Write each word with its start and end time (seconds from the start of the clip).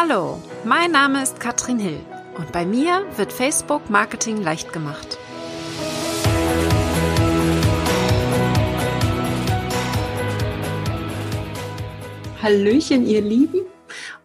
Hallo, 0.00 0.40
mein 0.64 0.92
Name 0.92 1.24
ist 1.24 1.40
Katrin 1.40 1.80
Hill 1.80 1.98
und 2.36 2.52
bei 2.52 2.64
mir 2.64 3.04
wird 3.16 3.32
Facebook 3.32 3.90
Marketing 3.90 4.40
leicht 4.40 4.72
gemacht. 4.72 5.18
Hallöchen, 12.40 13.06
ihr 13.08 13.22
Lieben 13.22 13.66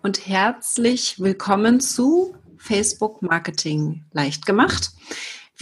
und 0.03 0.27
herzlich 0.27 1.19
willkommen 1.19 1.79
zu 1.79 2.35
Facebook 2.57 3.23
Marketing 3.23 4.05
leicht 4.11 4.45
gemacht. 4.45 4.92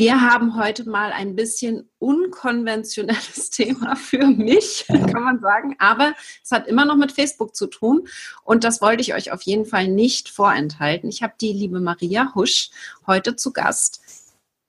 Wir 0.01 0.19
haben 0.19 0.55
heute 0.55 0.89
mal 0.89 1.11
ein 1.11 1.35
bisschen 1.35 1.87
unkonventionelles 1.99 3.49
Thema 3.51 3.95
für 3.95 4.25
mich, 4.25 4.85
kann 4.87 5.23
man 5.23 5.39
sagen. 5.41 5.75
Aber 5.77 6.15
es 6.43 6.49
hat 6.49 6.67
immer 6.67 6.85
noch 6.85 6.95
mit 6.95 7.11
Facebook 7.11 7.55
zu 7.55 7.67
tun. 7.67 8.07
Und 8.43 8.63
das 8.63 8.81
wollte 8.81 9.01
ich 9.01 9.13
euch 9.13 9.31
auf 9.31 9.43
jeden 9.43 9.65
Fall 9.65 9.87
nicht 9.87 10.29
vorenthalten. 10.29 11.07
Ich 11.07 11.21
habe 11.21 11.35
die 11.39 11.53
liebe 11.53 11.79
Maria 11.79 12.33
Husch 12.33 12.71
heute 13.05 13.35
zu 13.35 13.53
Gast 13.53 14.01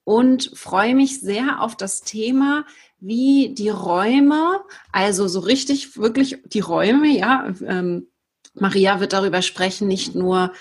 und 0.03 0.51
freue 0.53 0.93
mich 0.93 1.19
sehr 1.19 1.63
auf 1.63 1.75
das 1.75 2.01
Thema, 2.01 2.63
wie 2.99 3.55
die 3.55 3.69
Räume, 3.69 4.61
also 4.91 5.27
so 5.27 5.39
richtig 5.39 5.97
wirklich 5.97 6.43
die 6.45 6.59
Räume, 6.59 7.07
ja. 7.07 7.51
Ähm, 7.65 8.05
Maria 8.53 8.99
wird 8.99 9.13
darüber 9.13 9.41
sprechen, 9.41 9.87
nicht 9.87 10.13
nur 10.13 10.53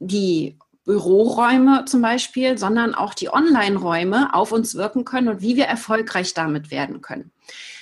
die 0.00 0.58
Büroräume 0.86 1.84
zum 1.84 2.00
Beispiel, 2.00 2.56
sondern 2.56 2.94
auch 2.94 3.12
die 3.12 3.28
Online-Räume 3.28 4.32
auf 4.32 4.52
uns 4.52 4.76
wirken 4.76 5.04
können 5.04 5.28
und 5.28 5.42
wie 5.42 5.56
wir 5.56 5.66
erfolgreich 5.66 6.32
damit 6.32 6.70
werden 6.70 7.02
können. 7.02 7.32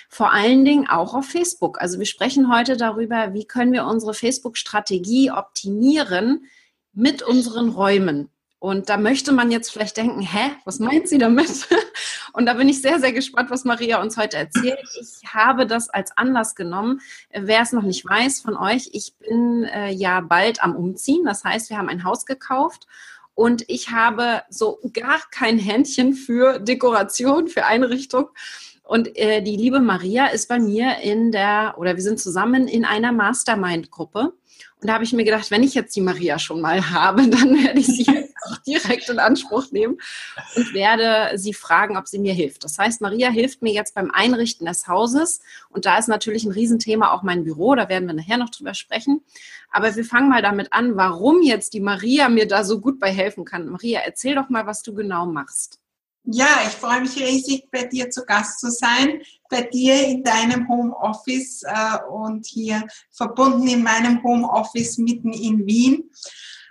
Vor 0.08 0.32
allen 0.32 0.64
Dingen 0.64 0.88
auch 0.88 1.14
auf 1.14 1.26
Facebook. 1.26 1.80
Also 1.80 1.98
wir 1.98 2.06
sprechen 2.06 2.52
heute 2.52 2.76
darüber, 2.76 3.34
wie 3.34 3.44
können 3.44 3.72
wir 3.72 3.84
unsere 3.84 4.14
Facebook-Strategie 4.14 5.30
optimieren 5.30 6.46
mit 6.92 7.22
unseren 7.22 7.68
Räumen. 7.68 8.30
Und 8.58 8.88
da 8.88 8.96
möchte 8.96 9.32
man 9.32 9.50
jetzt 9.50 9.70
vielleicht 9.70 9.98
denken, 9.98 10.22
hä, 10.22 10.52
was 10.64 10.78
meint 10.78 11.06
sie 11.06 11.18
damit? 11.18 11.68
Und 12.34 12.46
da 12.46 12.54
bin 12.54 12.68
ich 12.68 12.82
sehr, 12.82 12.98
sehr 12.98 13.12
gespannt, 13.12 13.50
was 13.50 13.64
Maria 13.64 14.02
uns 14.02 14.16
heute 14.16 14.36
erzählt. 14.36 14.80
Ich 15.00 15.32
habe 15.32 15.68
das 15.68 15.88
als 15.88 16.16
Anlass 16.16 16.56
genommen. 16.56 17.00
Wer 17.30 17.62
es 17.62 17.70
noch 17.70 17.84
nicht 17.84 18.04
weiß 18.04 18.40
von 18.40 18.56
euch, 18.56 18.90
ich 18.92 19.14
bin 19.18 19.62
äh, 19.62 19.90
ja 19.92 20.20
bald 20.20 20.60
am 20.60 20.74
Umziehen. 20.74 21.24
Das 21.24 21.44
heißt, 21.44 21.70
wir 21.70 21.78
haben 21.78 21.88
ein 21.88 22.02
Haus 22.02 22.26
gekauft 22.26 22.88
und 23.34 23.64
ich 23.68 23.92
habe 23.92 24.42
so 24.50 24.80
gar 24.92 25.20
kein 25.30 25.58
Händchen 25.58 26.14
für 26.14 26.58
Dekoration, 26.58 27.46
für 27.46 27.66
Einrichtung. 27.66 28.30
Und 28.82 29.16
äh, 29.16 29.40
die 29.40 29.56
liebe 29.56 29.78
Maria 29.78 30.26
ist 30.26 30.48
bei 30.48 30.58
mir 30.58 30.98
in 30.98 31.30
der, 31.30 31.76
oder 31.78 31.94
wir 31.94 32.02
sind 32.02 32.18
zusammen 32.18 32.66
in 32.66 32.84
einer 32.84 33.12
Mastermind-Gruppe. 33.12 34.32
Und 34.84 34.88
da 34.88 34.94
habe 34.94 35.04
ich 35.04 35.14
mir 35.14 35.24
gedacht, 35.24 35.50
wenn 35.50 35.62
ich 35.62 35.72
jetzt 35.72 35.96
die 35.96 36.02
Maria 36.02 36.38
schon 36.38 36.60
mal 36.60 36.90
habe, 36.90 37.26
dann 37.28 37.64
werde 37.64 37.80
ich 37.80 37.86
sie 37.86 38.06
auch 38.06 38.58
direkt 38.66 39.08
in 39.08 39.18
Anspruch 39.18 39.70
nehmen 39.70 39.96
und 40.56 40.74
werde 40.74 41.38
sie 41.38 41.54
fragen, 41.54 41.96
ob 41.96 42.06
sie 42.06 42.18
mir 42.18 42.34
hilft. 42.34 42.64
Das 42.64 42.78
heißt, 42.78 43.00
Maria 43.00 43.30
hilft 43.30 43.62
mir 43.62 43.72
jetzt 43.72 43.94
beim 43.94 44.10
Einrichten 44.10 44.66
des 44.66 44.86
Hauses. 44.86 45.40
Und 45.70 45.86
da 45.86 45.96
ist 45.96 46.08
natürlich 46.08 46.44
ein 46.44 46.52
Riesenthema 46.52 47.12
auch 47.12 47.22
mein 47.22 47.44
Büro. 47.44 47.74
Da 47.74 47.88
werden 47.88 48.06
wir 48.06 48.12
nachher 48.12 48.36
noch 48.36 48.50
drüber 48.50 48.74
sprechen. 48.74 49.22
Aber 49.70 49.96
wir 49.96 50.04
fangen 50.04 50.28
mal 50.28 50.42
damit 50.42 50.74
an, 50.74 50.98
warum 50.98 51.40
jetzt 51.40 51.72
die 51.72 51.80
Maria 51.80 52.28
mir 52.28 52.46
da 52.46 52.62
so 52.62 52.78
gut 52.78 53.00
bei 53.00 53.10
helfen 53.10 53.46
kann. 53.46 53.70
Maria, 53.70 54.00
erzähl 54.04 54.34
doch 54.34 54.50
mal, 54.50 54.66
was 54.66 54.82
du 54.82 54.92
genau 54.92 55.24
machst. 55.24 55.80
Ja, 56.26 56.62
ich 56.66 56.72
freue 56.72 57.02
mich 57.02 57.16
riesig, 57.18 57.70
bei 57.70 57.84
dir 57.84 58.08
zu 58.08 58.24
Gast 58.24 58.58
zu 58.58 58.70
sein, 58.70 59.20
bei 59.50 59.60
dir 59.60 60.06
in 60.06 60.24
deinem 60.24 60.66
Homeoffice 60.68 61.64
äh, 61.64 61.98
und 62.08 62.46
hier 62.46 62.82
verbunden 63.10 63.68
in 63.68 63.82
meinem 63.82 64.22
Homeoffice 64.22 64.96
mitten 64.96 65.34
in 65.34 65.66
Wien. 65.66 66.10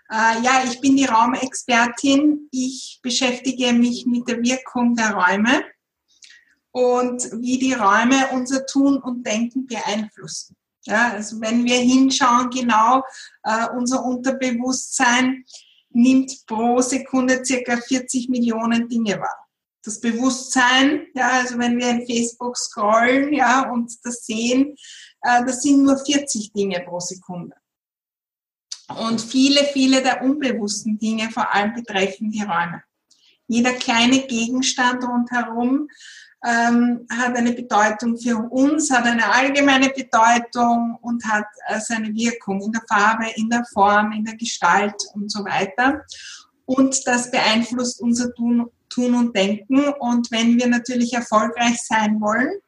Äh, 0.09 0.41
ja, 0.41 0.63
ich 0.65 0.81
bin 0.81 0.97
die 0.97 1.05
Raumexpertin. 1.05 2.47
Ich 2.49 2.99
beschäftige 3.03 3.73
mich 3.73 4.07
mit 4.07 4.27
der 4.27 4.41
Wirkung 4.41 4.95
der 4.95 5.11
Räume 5.13 5.63
und 6.71 7.21
wie 7.33 7.59
die 7.59 7.73
Räume 7.73 8.29
unser 8.31 8.65
Tun 8.65 8.97
und 8.97 9.23
Denken 9.23 9.67
beeinflussen. 9.67 10.55
Ja, 10.85 11.11
also 11.11 11.39
wenn 11.39 11.63
wir 11.63 11.77
hinschauen, 11.77 12.49
genau 12.49 13.03
äh, 13.43 13.67
unser 13.77 14.03
Unterbewusstsein 14.03 15.45
nimmt 15.91 16.47
pro 16.47 16.81
Sekunde 16.81 17.45
circa 17.45 17.77
40 17.77 18.29
Millionen 18.29 18.89
Dinge 18.89 19.19
wahr 19.19 19.42
das 19.83 19.99
Bewusstsein, 19.99 21.07
ja, 21.13 21.29
also 21.41 21.57
wenn 21.59 21.77
wir 21.77 21.89
in 21.89 22.05
Facebook 22.05 22.57
scrollen, 22.57 23.33
ja, 23.33 23.69
und 23.69 23.93
das 24.03 24.25
sehen, 24.25 24.75
äh, 25.21 25.43
das 25.45 25.61
sind 25.61 25.83
nur 25.83 25.97
40 25.97 26.53
Dinge 26.53 26.79
pro 26.87 26.99
Sekunde. 26.99 27.55
Und 28.87 29.21
viele, 29.21 29.63
viele 29.65 30.01
der 30.01 30.21
unbewussten 30.23 30.97
Dinge 30.97 31.29
vor 31.31 31.53
allem 31.53 31.73
betreffen 31.73 32.31
die 32.31 32.43
Räume. 32.43 32.83
Jeder 33.47 33.73
kleine 33.73 34.19
Gegenstand 34.19 35.03
rundherum 35.03 35.87
ähm, 36.45 37.05
hat 37.09 37.35
eine 37.37 37.53
Bedeutung 37.53 38.17
für 38.17 38.37
uns, 38.37 38.91
hat 38.91 39.05
eine 39.05 39.33
allgemeine 39.33 39.89
Bedeutung 39.89 40.97
und 41.01 41.25
hat 41.25 41.45
äh, 41.67 41.79
seine 41.79 42.13
Wirkung 42.13 42.61
in 42.61 42.71
der 42.71 42.83
Farbe, 42.87 43.25
in 43.35 43.49
der 43.49 43.65
Form, 43.65 44.11
in 44.11 44.25
der 44.25 44.35
Gestalt 44.35 44.95
und 45.13 45.31
so 45.31 45.43
weiter. 45.45 46.03
Und 46.65 47.05
das 47.07 47.31
beeinflusst 47.31 48.01
unser 48.01 48.33
Tun 48.33 48.69
Tun 48.93 49.15
und 49.15 49.35
Denken. 49.35 49.87
Und 49.99 50.31
wenn 50.31 50.57
wir 50.57 50.67
natürlich 50.67 51.13
erfolgreich 51.13 51.81
sein 51.81 52.21
wollen, 52.21 52.59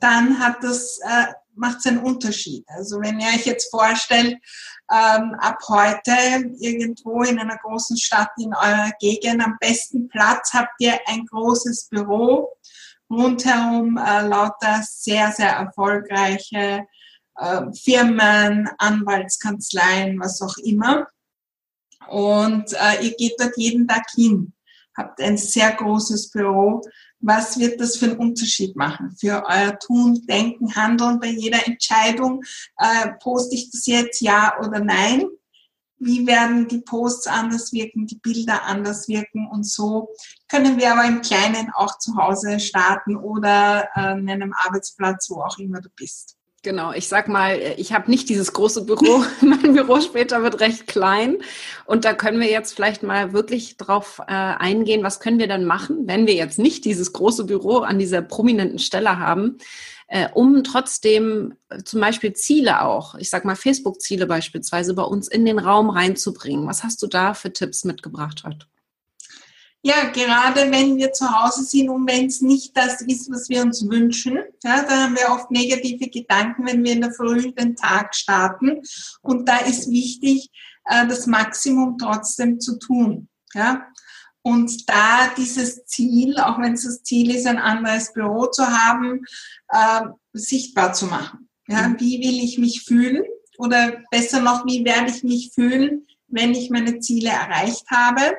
dann 0.00 0.38
hat 0.38 0.62
das, 0.62 0.98
äh, 1.04 1.26
macht 1.54 1.78
es 1.78 1.86
einen 1.86 1.98
Unterschied. 1.98 2.64
Also 2.68 3.00
wenn 3.00 3.20
ihr 3.20 3.28
euch 3.28 3.46
jetzt 3.46 3.70
vorstellt, 3.70 4.38
ähm, 4.90 5.34
ab 5.38 5.58
heute 5.68 6.12
irgendwo 6.58 7.22
in 7.22 7.38
einer 7.38 7.58
großen 7.58 7.96
Stadt 7.96 8.30
in 8.38 8.54
eurer 8.54 8.92
Gegend 9.00 9.44
am 9.44 9.56
besten 9.60 10.08
Platz 10.08 10.52
habt 10.52 10.74
ihr 10.80 10.98
ein 11.06 11.26
großes 11.26 11.88
Büro, 11.88 12.48
rundherum 13.08 13.96
äh, 13.98 14.26
lauter 14.26 14.82
sehr, 14.82 15.32
sehr 15.32 15.50
erfolgreiche 15.50 16.86
äh, 17.36 17.62
Firmen, 17.72 18.68
Anwaltskanzleien, 18.78 20.18
was 20.18 20.42
auch 20.42 20.56
immer. 20.58 21.06
Und 22.08 22.72
äh, 22.72 23.04
ihr 23.04 23.14
geht 23.14 23.34
dort 23.38 23.56
jeden 23.56 23.86
Tag 23.86 24.06
hin 24.14 24.52
habt 24.96 25.20
ein 25.20 25.36
sehr 25.36 25.72
großes 25.72 26.30
Büro. 26.30 26.82
Was 27.20 27.58
wird 27.58 27.80
das 27.80 27.96
für 27.96 28.06
einen 28.06 28.18
Unterschied 28.18 28.76
machen 28.76 29.16
für 29.18 29.44
euer 29.46 29.78
Tun, 29.78 30.26
Denken, 30.26 30.74
Handeln 30.74 31.20
bei 31.20 31.28
jeder 31.28 31.66
Entscheidung? 31.66 32.42
Äh, 32.76 33.10
poste 33.20 33.54
ich 33.54 33.70
das 33.70 33.86
jetzt 33.86 34.20
ja 34.20 34.58
oder 34.58 34.80
nein? 34.80 35.26
Wie 35.98 36.26
werden 36.26 36.66
die 36.66 36.80
Posts 36.80 37.28
anders 37.28 37.72
wirken, 37.72 38.08
die 38.08 38.18
Bilder 38.18 38.64
anders 38.64 39.06
wirken 39.06 39.46
und 39.46 39.64
so 39.64 40.08
können 40.48 40.76
wir 40.76 40.92
aber 40.92 41.06
im 41.06 41.22
Kleinen 41.22 41.70
auch 41.74 41.96
zu 41.98 42.16
Hause 42.16 42.58
starten 42.58 43.14
oder 43.14 43.88
äh, 43.94 44.00
an 44.00 44.28
einem 44.28 44.52
Arbeitsplatz, 44.52 45.30
wo 45.30 45.42
auch 45.42 45.58
immer 45.58 45.80
du 45.80 45.88
bist. 45.94 46.36
Genau, 46.64 46.92
ich 46.92 47.08
sag 47.08 47.26
mal, 47.26 47.60
ich 47.76 47.92
habe 47.92 48.08
nicht 48.08 48.28
dieses 48.28 48.52
große 48.52 48.84
Büro. 48.84 49.24
mein 49.40 49.74
Büro 49.74 50.00
später 50.00 50.44
wird 50.44 50.60
recht 50.60 50.86
klein. 50.86 51.38
Und 51.86 52.04
da 52.04 52.14
können 52.14 52.38
wir 52.38 52.48
jetzt 52.48 52.72
vielleicht 52.74 53.02
mal 53.02 53.32
wirklich 53.32 53.76
drauf 53.78 54.20
äh, 54.20 54.32
eingehen, 54.32 55.02
was 55.02 55.18
können 55.18 55.40
wir 55.40 55.48
dann 55.48 55.64
machen, 55.64 56.06
wenn 56.06 56.28
wir 56.28 56.34
jetzt 56.34 56.60
nicht 56.60 56.84
dieses 56.84 57.12
große 57.12 57.46
Büro 57.46 57.78
an 57.78 57.98
dieser 57.98 58.22
prominenten 58.22 58.78
Stelle 58.78 59.18
haben, 59.18 59.58
äh, 60.06 60.28
um 60.34 60.62
trotzdem 60.62 61.56
äh, 61.68 61.82
zum 61.82 62.00
Beispiel 62.00 62.32
Ziele 62.32 62.82
auch, 62.82 63.16
ich 63.16 63.28
sag 63.28 63.44
mal 63.44 63.56
Facebook-Ziele 63.56 64.26
beispielsweise, 64.26 64.94
bei 64.94 65.02
uns 65.02 65.26
in 65.26 65.44
den 65.44 65.58
Raum 65.58 65.90
reinzubringen. 65.90 66.68
Was 66.68 66.84
hast 66.84 67.02
du 67.02 67.08
da 67.08 67.34
für 67.34 67.52
Tipps 67.52 67.82
mitgebracht 67.82 68.44
heute? 68.46 68.66
Ja, 69.84 70.10
gerade 70.10 70.70
wenn 70.70 70.96
wir 70.96 71.12
zu 71.12 71.28
Hause 71.28 71.64
sind 71.64 71.88
und 71.88 72.06
wenn 72.06 72.26
es 72.26 72.40
nicht 72.40 72.76
das 72.76 73.00
ist, 73.00 73.28
was 73.32 73.48
wir 73.48 73.62
uns 73.62 73.84
wünschen, 73.88 74.38
ja, 74.62 74.82
dann 74.82 75.00
haben 75.00 75.16
wir 75.16 75.28
oft 75.32 75.50
negative 75.50 76.08
Gedanken, 76.08 76.66
wenn 76.66 76.84
wir 76.84 76.92
in 76.92 77.00
der 77.00 77.12
Früh 77.12 77.50
den 77.50 77.74
Tag 77.74 78.14
starten. 78.14 78.80
Und 79.22 79.48
da 79.48 79.58
ist 79.58 79.90
wichtig, 79.90 80.50
äh, 80.84 81.06
das 81.08 81.26
Maximum 81.26 81.98
trotzdem 81.98 82.60
zu 82.60 82.78
tun. 82.78 83.28
Ja. 83.54 83.84
Und 84.42 84.88
da 84.88 85.32
dieses 85.36 85.84
Ziel, 85.86 86.38
auch 86.38 86.60
wenn 86.60 86.74
es 86.74 86.84
das 86.84 87.02
Ziel 87.02 87.34
ist, 87.34 87.46
ein 87.46 87.58
anderes 87.58 88.12
Büro 88.12 88.46
zu 88.46 88.64
haben, 88.64 89.24
äh, 89.68 90.02
sichtbar 90.32 90.92
zu 90.92 91.06
machen. 91.06 91.48
Ja, 91.66 91.88
mhm. 91.88 92.00
wie 92.00 92.20
will 92.20 92.42
ich 92.42 92.58
mich 92.58 92.82
fühlen? 92.84 93.24
Oder 93.58 94.02
besser 94.10 94.40
noch, 94.40 94.64
wie 94.64 94.84
werde 94.84 95.10
ich 95.10 95.24
mich 95.24 95.52
fühlen, 95.54 96.06
wenn 96.28 96.52
ich 96.52 96.70
meine 96.70 97.00
Ziele 97.00 97.30
erreicht 97.30 97.84
habe? 97.90 98.36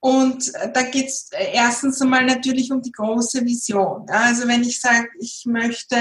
Und 0.00 0.54
äh, 0.54 0.72
da 0.72 0.82
geht 0.82 1.08
es 1.08 1.30
äh, 1.32 1.52
erstens 1.52 2.00
einmal 2.00 2.24
natürlich 2.24 2.70
um 2.70 2.80
die 2.82 2.92
große 2.92 3.44
Vision. 3.44 4.06
Also 4.08 4.46
wenn 4.46 4.62
ich 4.62 4.80
sage, 4.80 5.08
ich 5.18 5.44
möchte 5.46 5.96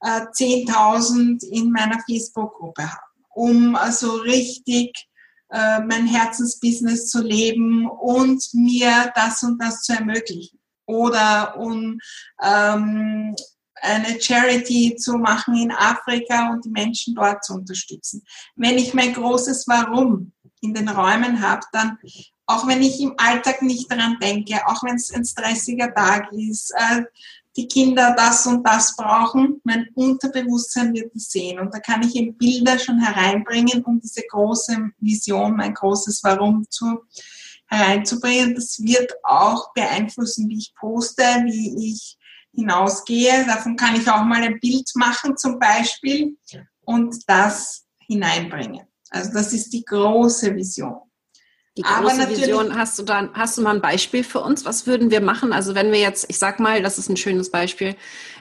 äh, 0.00 0.06
10.000 0.06 1.44
in 1.50 1.70
meiner 1.70 2.00
Facebook-Gruppe 2.08 2.82
haben, 2.82 3.24
um 3.34 3.76
also 3.76 4.16
richtig 4.16 5.08
äh, 5.50 5.80
mein 5.80 6.06
Herzensbusiness 6.06 7.10
zu 7.10 7.22
leben 7.22 7.88
und 7.88 8.42
mir 8.54 9.12
das 9.14 9.42
und 9.42 9.60
das 9.62 9.82
zu 9.82 9.92
ermöglichen. 9.92 10.58
Oder 10.86 11.56
um 11.58 11.98
ähm, 12.42 13.36
eine 13.82 14.20
Charity 14.20 14.96
zu 14.96 15.14
machen 15.18 15.56
in 15.56 15.70
Afrika 15.70 16.50
und 16.50 16.64
die 16.64 16.70
Menschen 16.70 17.14
dort 17.14 17.44
zu 17.44 17.54
unterstützen. 17.54 18.22
Wenn 18.56 18.78
ich 18.78 18.94
mein 18.94 19.14
großes 19.14 19.66
Warum 19.68 20.32
in 20.60 20.74
den 20.74 20.88
Räumen 20.88 21.40
habe, 21.40 21.62
dann 21.72 21.98
auch 22.50 22.66
wenn 22.66 22.82
ich 22.82 23.00
im 23.00 23.14
Alltag 23.16 23.62
nicht 23.62 23.90
daran 23.90 24.18
denke, 24.20 24.66
auch 24.66 24.82
wenn 24.82 24.96
es 24.96 25.12
ein 25.12 25.24
stressiger 25.24 25.94
Tag 25.94 26.32
ist, 26.32 26.72
äh, 26.76 27.02
die 27.56 27.66
Kinder 27.66 28.14
das 28.16 28.46
und 28.46 28.66
das 28.66 28.96
brauchen, 28.96 29.60
mein 29.64 29.88
Unterbewusstsein 29.94 30.92
wird 30.94 31.14
es 31.14 31.30
sehen. 31.30 31.58
Und 31.58 31.74
da 31.74 31.80
kann 31.80 32.02
ich 32.02 32.14
eben 32.14 32.36
Bilder 32.36 32.78
schon 32.78 33.00
hereinbringen, 33.00 33.84
um 33.84 34.00
diese 34.00 34.22
große 34.22 34.90
Vision, 34.98 35.56
mein 35.56 35.74
großes 35.74 36.22
Warum 36.22 36.64
zu 36.70 37.02
hereinzubringen. 37.66 38.54
Das 38.54 38.80
wird 38.80 39.12
auch 39.24 39.72
beeinflussen, 39.74 40.48
wie 40.48 40.58
ich 40.58 40.74
poste, 40.74 41.22
wie 41.44 41.90
ich 41.90 42.18
hinausgehe. 42.54 43.44
Davon 43.46 43.76
kann 43.76 43.96
ich 43.96 44.08
auch 44.08 44.24
mal 44.24 44.42
ein 44.42 44.60
Bild 44.60 44.90
machen 44.94 45.36
zum 45.36 45.58
Beispiel 45.58 46.36
und 46.84 47.16
das 47.26 47.84
hineinbringen. 48.06 48.86
Also 49.10 49.32
das 49.32 49.52
ist 49.52 49.72
die 49.72 49.84
große 49.84 50.54
Vision. 50.54 51.09
Die 51.80 51.86
große 51.86 52.28
Vision, 52.28 52.76
hast 52.76 52.98
du 52.98 53.02
dann, 53.04 53.30
hast 53.32 53.56
du 53.56 53.62
mal 53.62 53.74
ein 53.74 53.80
Beispiel 53.80 54.22
für 54.22 54.40
uns? 54.40 54.66
Was 54.66 54.86
würden 54.86 55.10
wir 55.10 55.22
machen? 55.22 55.54
Also 55.54 55.74
wenn 55.74 55.92
wir 55.92 55.98
jetzt, 55.98 56.26
ich 56.28 56.38
sag 56.38 56.60
mal, 56.60 56.82
das 56.82 56.98
ist 56.98 57.08
ein 57.08 57.16
schönes 57.16 57.50
Beispiel. 57.50 57.96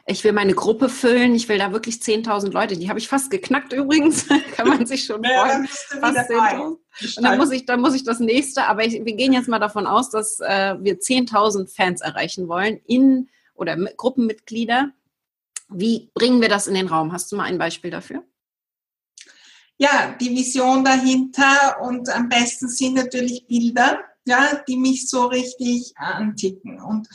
Ich 0.05 0.25
will 0.25 0.33
meine 0.33 0.53
Gruppe 0.53 0.89
füllen. 0.89 1.33
Ich 1.35 1.47
will 1.47 1.57
da 1.57 1.71
wirklich 1.71 1.95
10.000 1.95 2.51
Leute. 2.51 2.75
Die 2.75 2.89
habe 2.89 2.99
ich 2.99 3.07
fast 3.07 3.31
geknackt 3.31 3.71
übrigens. 3.71 4.27
Kann 4.57 4.67
man 4.67 4.85
sich 4.85 5.05
schon 5.05 5.23
freuen. 5.23 5.67
fast 5.67 6.17
10.000. 6.17 6.77
Und 7.15 7.23
dann 7.23 7.37
muss 7.37 7.51
ich, 7.51 7.65
dann 7.65 7.79
muss 7.79 7.95
ich 7.95 8.03
das 8.03 8.19
nächste. 8.19 8.65
Aber 8.65 8.83
ich, 8.83 9.05
wir 9.05 9.15
gehen 9.15 9.31
jetzt 9.31 9.47
mal 9.47 9.59
davon 9.59 9.87
aus, 9.87 10.09
dass 10.09 10.41
äh, 10.41 10.75
wir 10.81 10.99
10.000 10.99 11.73
Fans 11.73 12.01
erreichen 12.01 12.49
wollen 12.49 12.81
in 12.87 13.29
oder 13.55 13.77
Gruppenmitglieder. 13.77 14.89
Wie 15.69 16.09
bringen 16.13 16.41
wir 16.41 16.49
das 16.49 16.67
in 16.67 16.73
den 16.73 16.87
Raum? 16.87 17.13
Hast 17.13 17.31
du 17.31 17.37
mal 17.37 17.43
ein 17.43 17.57
Beispiel 17.57 17.91
dafür? 17.91 18.23
Ja, 19.79 20.13
die 20.19 20.31
Vision 20.31 20.83
dahinter 20.83 21.81
und 21.81 22.09
am 22.09 22.27
besten 22.27 22.67
sind 22.67 22.95
natürlich 22.95 23.47
Bilder, 23.47 23.99
ja, 24.25 24.61
die 24.67 24.75
mich 24.75 25.09
so 25.09 25.27
richtig 25.27 25.93
anticken 25.95 26.81
und 26.81 27.07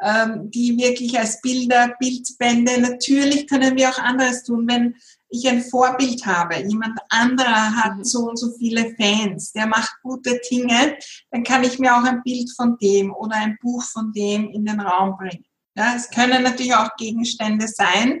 ähm, 0.00 0.50
die 0.50 0.78
wirklich 0.78 1.18
als 1.18 1.40
Bilder, 1.40 1.94
Bildbände, 1.98 2.80
natürlich 2.80 3.48
können 3.48 3.76
wir 3.76 3.90
auch 3.90 3.98
anderes 3.98 4.44
tun, 4.44 4.66
wenn 4.68 4.94
ich 5.28 5.48
ein 5.48 5.62
Vorbild 5.62 6.24
habe, 6.24 6.56
jemand 6.56 6.98
anderer 7.08 7.74
hat 7.76 7.96
mhm. 7.96 8.04
so 8.04 8.28
und 8.28 8.38
so 8.38 8.52
viele 8.58 8.94
Fans, 8.94 9.52
der 9.52 9.66
macht 9.66 9.96
gute 10.02 10.40
Dinge, 10.48 10.96
dann 11.32 11.42
kann 11.42 11.64
ich 11.64 11.80
mir 11.80 11.96
auch 11.96 12.04
ein 12.04 12.22
Bild 12.22 12.48
von 12.54 12.78
dem 12.78 13.12
oder 13.12 13.36
ein 13.36 13.58
Buch 13.60 13.82
von 13.82 14.12
dem 14.12 14.50
in 14.50 14.64
den 14.64 14.80
Raum 14.80 15.16
bringen. 15.16 15.44
Ja, 15.76 15.94
es 15.96 16.08
können 16.08 16.44
natürlich 16.44 16.74
auch 16.74 16.94
Gegenstände 16.96 17.66
sein, 17.66 18.20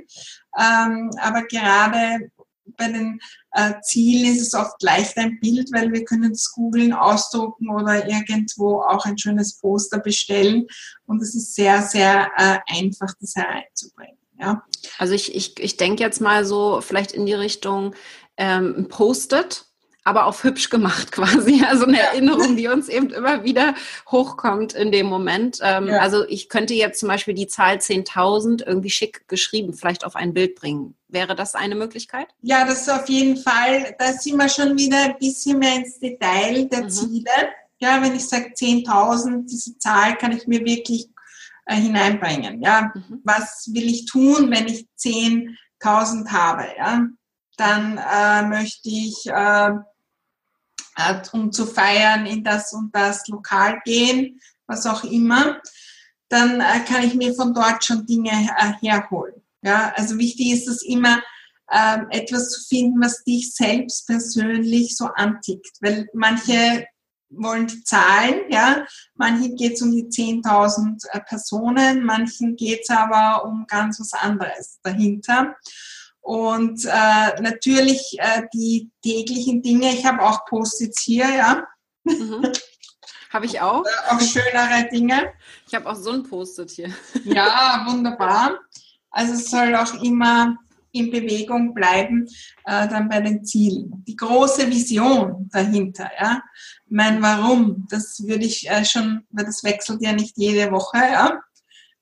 ähm, 0.58 1.10
aber 1.20 1.42
gerade 1.42 2.32
bei 2.76 2.88
den 2.88 3.20
äh, 3.52 3.74
Zielen 3.82 4.34
ist 4.34 4.42
es 4.42 4.54
oft 4.54 4.82
leicht 4.82 5.16
ein 5.16 5.38
Bild, 5.40 5.70
weil 5.72 5.92
wir 5.92 6.04
können 6.04 6.32
es 6.32 6.52
googeln, 6.52 6.92
ausdrucken 6.92 7.68
oder 7.68 8.08
irgendwo 8.08 8.80
auch 8.80 9.04
ein 9.04 9.18
schönes 9.18 9.58
Poster 9.58 9.98
bestellen. 9.98 10.66
Und 11.06 11.22
es 11.22 11.34
ist 11.34 11.54
sehr, 11.54 11.82
sehr 11.82 12.30
äh, 12.36 12.58
einfach, 12.66 13.14
das 13.20 13.34
hereinzubringen. 13.36 14.18
Ja. 14.40 14.64
Also 14.98 15.14
ich, 15.14 15.34
ich, 15.34 15.58
ich 15.60 15.76
denke 15.76 16.02
jetzt 16.02 16.20
mal 16.20 16.44
so 16.44 16.80
vielleicht 16.80 17.12
in 17.12 17.26
die 17.26 17.34
Richtung 17.34 17.94
ähm, 18.36 18.88
Post-it 18.88 19.66
aber 20.04 20.26
auf 20.26 20.44
hübsch 20.44 20.70
gemacht 20.70 21.10
quasi. 21.12 21.64
Also 21.66 21.86
eine 21.86 21.98
ja. 21.98 22.04
Erinnerung, 22.04 22.56
die 22.56 22.68
uns 22.68 22.88
eben 22.88 23.10
immer 23.10 23.42
wieder 23.42 23.74
hochkommt 24.10 24.74
in 24.74 24.92
dem 24.92 25.06
Moment. 25.06 25.58
Ähm, 25.62 25.88
ja. 25.88 25.98
Also 25.98 26.24
ich 26.28 26.48
könnte 26.48 26.74
jetzt 26.74 27.00
zum 27.00 27.08
Beispiel 27.08 27.34
die 27.34 27.46
Zahl 27.46 27.76
10.000 27.76 28.64
irgendwie 28.66 28.90
schick 28.90 29.26
geschrieben, 29.28 29.72
vielleicht 29.72 30.04
auf 30.04 30.14
ein 30.14 30.34
Bild 30.34 30.54
bringen. 30.54 30.94
Wäre 31.14 31.36
das 31.36 31.54
eine 31.54 31.76
Möglichkeit? 31.76 32.26
Ja, 32.42 32.64
das 32.66 32.82
ist 32.82 32.90
auf 32.90 33.08
jeden 33.08 33.36
Fall. 33.36 33.94
Da 34.00 34.12
sind 34.12 34.36
wir 34.36 34.48
schon 34.48 34.76
wieder 34.76 35.04
ein 35.04 35.18
bisschen 35.18 35.60
mehr 35.60 35.76
ins 35.76 36.00
Detail 36.00 36.66
der 36.66 36.82
mhm. 36.82 36.90
Ziele. 36.90 37.30
Ja, 37.78 38.02
wenn 38.02 38.16
ich 38.16 38.26
sage 38.26 38.52
10.000, 38.52 39.46
diese 39.48 39.78
Zahl 39.78 40.16
kann 40.16 40.32
ich 40.32 40.48
mir 40.48 40.64
wirklich 40.64 41.08
äh, 41.66 41.76
hineinbringen. 41.76 42.60
Ja, 42.60 42.90
mhm. 42.92 43.20
was 43.22 43.70
will 43.72 43.84
ich 43.84 44.06
tun, 44.06 44.50
wenn 44.50 44.66
ich 44.66 44.88
10.000 44.98 46.28
habe? 46.32 46.66
Ja, 46.76 47.06
dann 47.58 47.96
äh, 47.98 48.48
möchte 48.48 48.88
ich 48.88 49.26
äh, 49.26 49.70
um 51.32 51.52
zu 51.52 51.64
feiern 51.64 52.26
in 52.26 52.42
das 52.42 52.72
und 52.72 52.92
das 52.92 53.28
Lokal 53.28 53.80
gehen, 53.84 54.40
was 54.66 54.84
auch 54.84 55.04
immer, 55.04 55.60
dann 56.28 56.60
äh, 56.60 56.80
kann 56.88 57.04
ich 57.04 57.14
mir 57.14 57.32
von 57.34 57.54
dort 57.54 57.84
schon 57.84 58.04
Dinge 58.04 58.30
äh, 58.30 58.72
herholen. 58.80 59.43
Ja, 59.64 59.92
also 59.96 60.18
wichtig 60.18 60.52
ist 60.52 60.68
es 60.68 60.82
immer, 60.82 61.22
äh, 61.68 61.98
etwas 62.10 62.50
zu 62.50 62.60
finden, 62.68 63.00
was 63.00 63.24
dich 63.24 63.54
selbst 63.54 64.06
persönlich 64.06 64.96
so 64.96 65.06
antickt, 65.06 65.78
weil 65.80 66.06
manche 66.12 66.86
wollen 67.30 67.66
die 67.66 67.82
Zahlen, 67.82 68.42
ja, 68.50 68.86
manchen 69.14 69.56
geht 69.56 69.74
es 69.74 69.82
um 69.82 69.90
die 69.90 70.04
10.000 70.04 71.04
äh, 71.10 71.20
Personen, 71.20 72.04
manchen 72.04 72.56
geht 72.56 72.82
es 72.82 72.90
aber 72.90 73.44
um 73.44 73.66
ganz 73.66 73.98
was 73.98 74.12
anderes 74.12 74.78
dahinter. 74.82 75.56
Und 76.20 76.84
äh, 76.84 77.40
natürlich 77.40 78.16
äh, 78.18 78.42
die 78.54 78.90
täglichen 79.02 79.60
Dinge. 79.62 79.92
Ich 79.92 80.06
habe 80.06 80.22
auch 80.22 80.46
Post-its 80.46 81.02
hier, 81.02 81.28
ja. 81.28 81.66
Mhm. 82.04 82.50
Habe 83.30 83.46
ich 83.46 83.60
auch. 83.60 83.84
auch 84.08 84.20
schönere 84.20 84.88
Dinge. 84.90 85.32
Ich 85.66 85.74
habe 85.74 85.90
auch 85.90 85.96
so 85.96 86.12
ein 86.12 86.22
Post-it 86.22 86.70
hier. 86.70 86.94
Ja, 87.24 87.84
wunderbar. 87.86 88.58
Also 89.14 89.34
es 89.34 89.50
soll 89.50 89.74
auch 89.76 90.02
immer 90.02 90.58
in 90.90 91.10
Bewegung 91.10 91.74
bleiben, 91.74 92.26
äh, 92.64 92.88
dann 92.88 93.08
bei 93.08 93.20
den 93.20 93.44
Zielen. 93.44 94.04
Die 94.06 94.16
große 94.16 94.68
Vision 94.68 95.48
dahinter, 95.52 96.10
ja. 96.20 96.42
Mein 96.88 97.20
Warum, 97.20 97.86
das 97.90 98.22
würde 98.26 98.44
ich 98.44 98.68
äh, 98.68 98.84
schon, 98.84 99.24
weil 99.30 99.44
das 99.44 99.64
wechselt 99.64 100.02
ja 100.02 100.12
nicht 100.12 100.36
jede 100.36 100.70
Woche, 100.70 100.98
ja. 100.98 101.40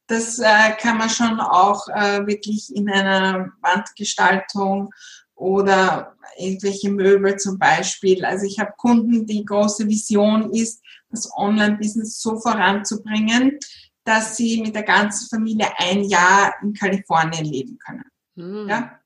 Das 0.07 0.39
äh, 0.39 0.73
kann 0.79 0.99
man 0.99 1.09
schon 1.09 1.41
auch 1.41 1.89
äh, 1.89 2.27
wirklich 2.27 2.75
in 2.75 2.91
einer 2.91 3.53
Wandgestaltung 3.63 4.91
oder 5.35 6.15
irgendwelche 6.39 6.91
Möbel 6.91 7.37
zum 7.37 7.59
Beispiel. 7.59 8.25
Also 8.25 8.45
ich 8.47 8.59
habe 8.59 8.73
Kunden, 8.77 9.27
die 9.27 9.45
große 9.45 9.87
Vision 9.87 10.53
ist, 10.53 10.83
das 11.11 11.31
Online-Business 11.37 12.21
so 12.21 12.39
voranzubringen, 12.39 13.59
dass 14.05 14.37
sie 14.37 14.61
mit 14.63 14.75
der 14.75 14.83
ganzen 14.83 15.29
Familie 15.29 15.69
ein 15.79 16.05
Jahr 16.05 16.55
in 16.63 16.75
Kalifornien 16.75 17.45
leben 17.45 17.79
können. 17.79 18.05
Mhm. 18.35 18.69
Ja? 18.69 18.99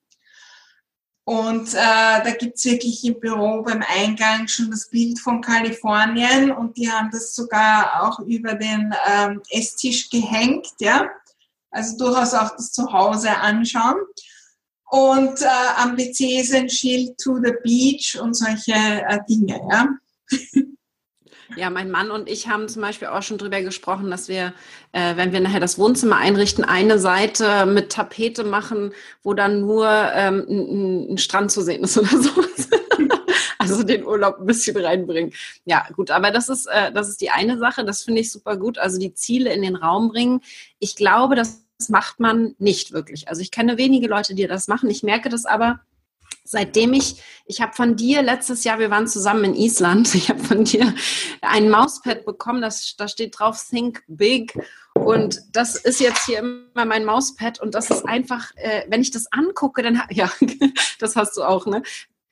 Und 1.24 1.74
äh, 1.74 2.22
da 2.22 2.30
gibt's 2.38 2.64
wirklich 2.64 3.04
im 3.04 3.18
Büro 3.18 3.62
beim 3.62 3.82
Eingang 3.82 4.46
schon 4.46 4.70
das 4.70 4.88
Bild 4.88 5.18
von 5.18 5.40
Kalifornien 5.40 6.52
und 6.52 6.76
die 6.76 6.88
haben 6.88 7.10
das 7.10 7.34
sogar 7.34 8.00
auch 8.00 8.20
über 8.20 8.54
den 8.54 8.94
ähm, 9.08 9.42
Esstisch 9.50 10.08
gehängt, 10.08 10.68
ja. 10.78 11.10
Also 11.72 11.98
durchaus 11.98 12.32
auch 12.32 12.52
das 12.56 12.70
Zuhause 12.70 13.36
anschauen. 13.36 13.96
Und 14.88 15.42
äh, 15.42 15.48
am 15.78 15.96
PC 15.96 16.40
ist 16.40 16.54
ein 16.54 16.70
Schild 16.70 17.18
to 17.18 17.38
the 17.42 17.54
beach 17.64 18.16
und 18.20 18.34
solche 18.34 18.72
äh, 18.72 19.18
Dinge, 19.28 19.60
ja. 19.68 19.88
Ja, 21.54 21.70
mein 21.70 21.90
Mann 21.90 22.10
und 22.10 22.28
ich 22.28 22.48
haben 22.48 22.68
zum 22.68 22.82
Beispiel 22.82 23.08
auch 23.08 23.22
schon 23.22 23.38
drüber 23.38 23.62
gesprochen, 23.62 24.10
dass 24.10 24.28
wir, 24.28 24.52
äh, 24.92 25.16
wenn 25.16 25.32
wir 25.32 25.40
nachher 25.40 25.60
das 25.60 25.78
Wohnzimmer 25.78 26.16
einrichten, 26.16 26.64
eine 26.64 26.98
Seite 26.98 27.66
mit 27.66 27.92
Tapete 27.92 28.42
machen, 28.42 28.92
wo 29.22 29.32
dann 29.32 29.60
nur 29.60 29.88
ähm, 29.88 30.44
ein, 30.48 31.14
ein 31.14 31.18
Strand 31.18 31.52
zu 31.52 31.62
sehen 31.62 31.84
ist 31.84 31.96
oder 31.98 32.08
sowas. 32.08 32.68
also 33.58 33.82
den 33.82 34.04
Urlaub 34.04 34.38
ein 34.40 34.46
bisschen 34.46 34.76
reinbringen. 34.76 35.32
Ja, 35.64 35.86
gut, 35.94 36.10
aber 36.10 36.30
das 36.30 36.48
ist, 36.48 36.66
äh, 36.66 36.92
das 36.92 37.08
ist 37.08 37.20
die 37.20 37.30
eine 37.30 37.58
Sache, 37.58 37.84
das 37.84 38.02
finde 38.02 38.22
ich 38.22 38.32
super 38.32 38.56
gut. 38.56 38.78
Also 38.78 38.98
die 38.98 39.14
Ziele 39.14 39.52
in 39.52 39.62
den 39.62 39.76
Raum 39.76 40.08
bringen. 40.08 40.40
Ich 40.78 40.96
glaube, 40.96 41.36
das 41.36 41.62
macht 41.88 42.20
man 42.20 42.54
nicht 42.58 42.92
wirklich. 42.92 43.28
Also 43.28 43.42
ich 43.42 43.50
kenne 43.50 43.78
wenige 43.78 44.08
Leute, 44.08 44.34
die 44.34 44.46
das 44.46 44.68
machen. 44.68 44.90
Ich 44.90 45.02
merke 45.02 45.28
das 45.28 45.44
aber, 45.44 45.80
seitdem 46.48 46.92
ich, 46.92 47.22
ich 47.46 47.60
habe 47.60 47.74
von 47.74 47.96
dir 47.96 48.22
letztes 48.22 48.64
Jahr, 48.64 48.78
wir 48.78 48.90
waren 48.90 49.06
zusammen 49.06 49.44
in 49.44 49.54
Island, 49.54 50.14
ich 50.14 50.28
habe 50.28 50.42
von 50.42 50.64
dir 50.64 50.94
ein 51.42 51.68
Mauspad 51.68 52.24
bekommen, 52.24 52.62
das, 52.62 52.94
da 52.96 53.08
steht 53.08 53.38
drauf 53.38 53.62
Think 53.68 54.02
Big 54.06 54.58
und 54.94 55.40
das 55.52 55.76
ist 55.76 56.00
jetzt 56.00 56.26
hier 56.26 56.38
immer 56.38 56.84
mein 56.84 57.04
Mauspad 57.04 57.60
und 57.60 57.74
das 57.74 57.90
ist 57.90 58.06
einfach, 58.06 58.50
äh, 58.56 58.82
wenn 58.88 59.00
ich 59.00 59.10
das 59.10 59.30
angucke, 59.30 59.82
dann, 59.82 60.02
ja, 60.10 60.30
das 60.98 61.16
hast 61.16 61.36
du 61.36 61.42
auch, 61.42 61.66
ne? 61.66 61.82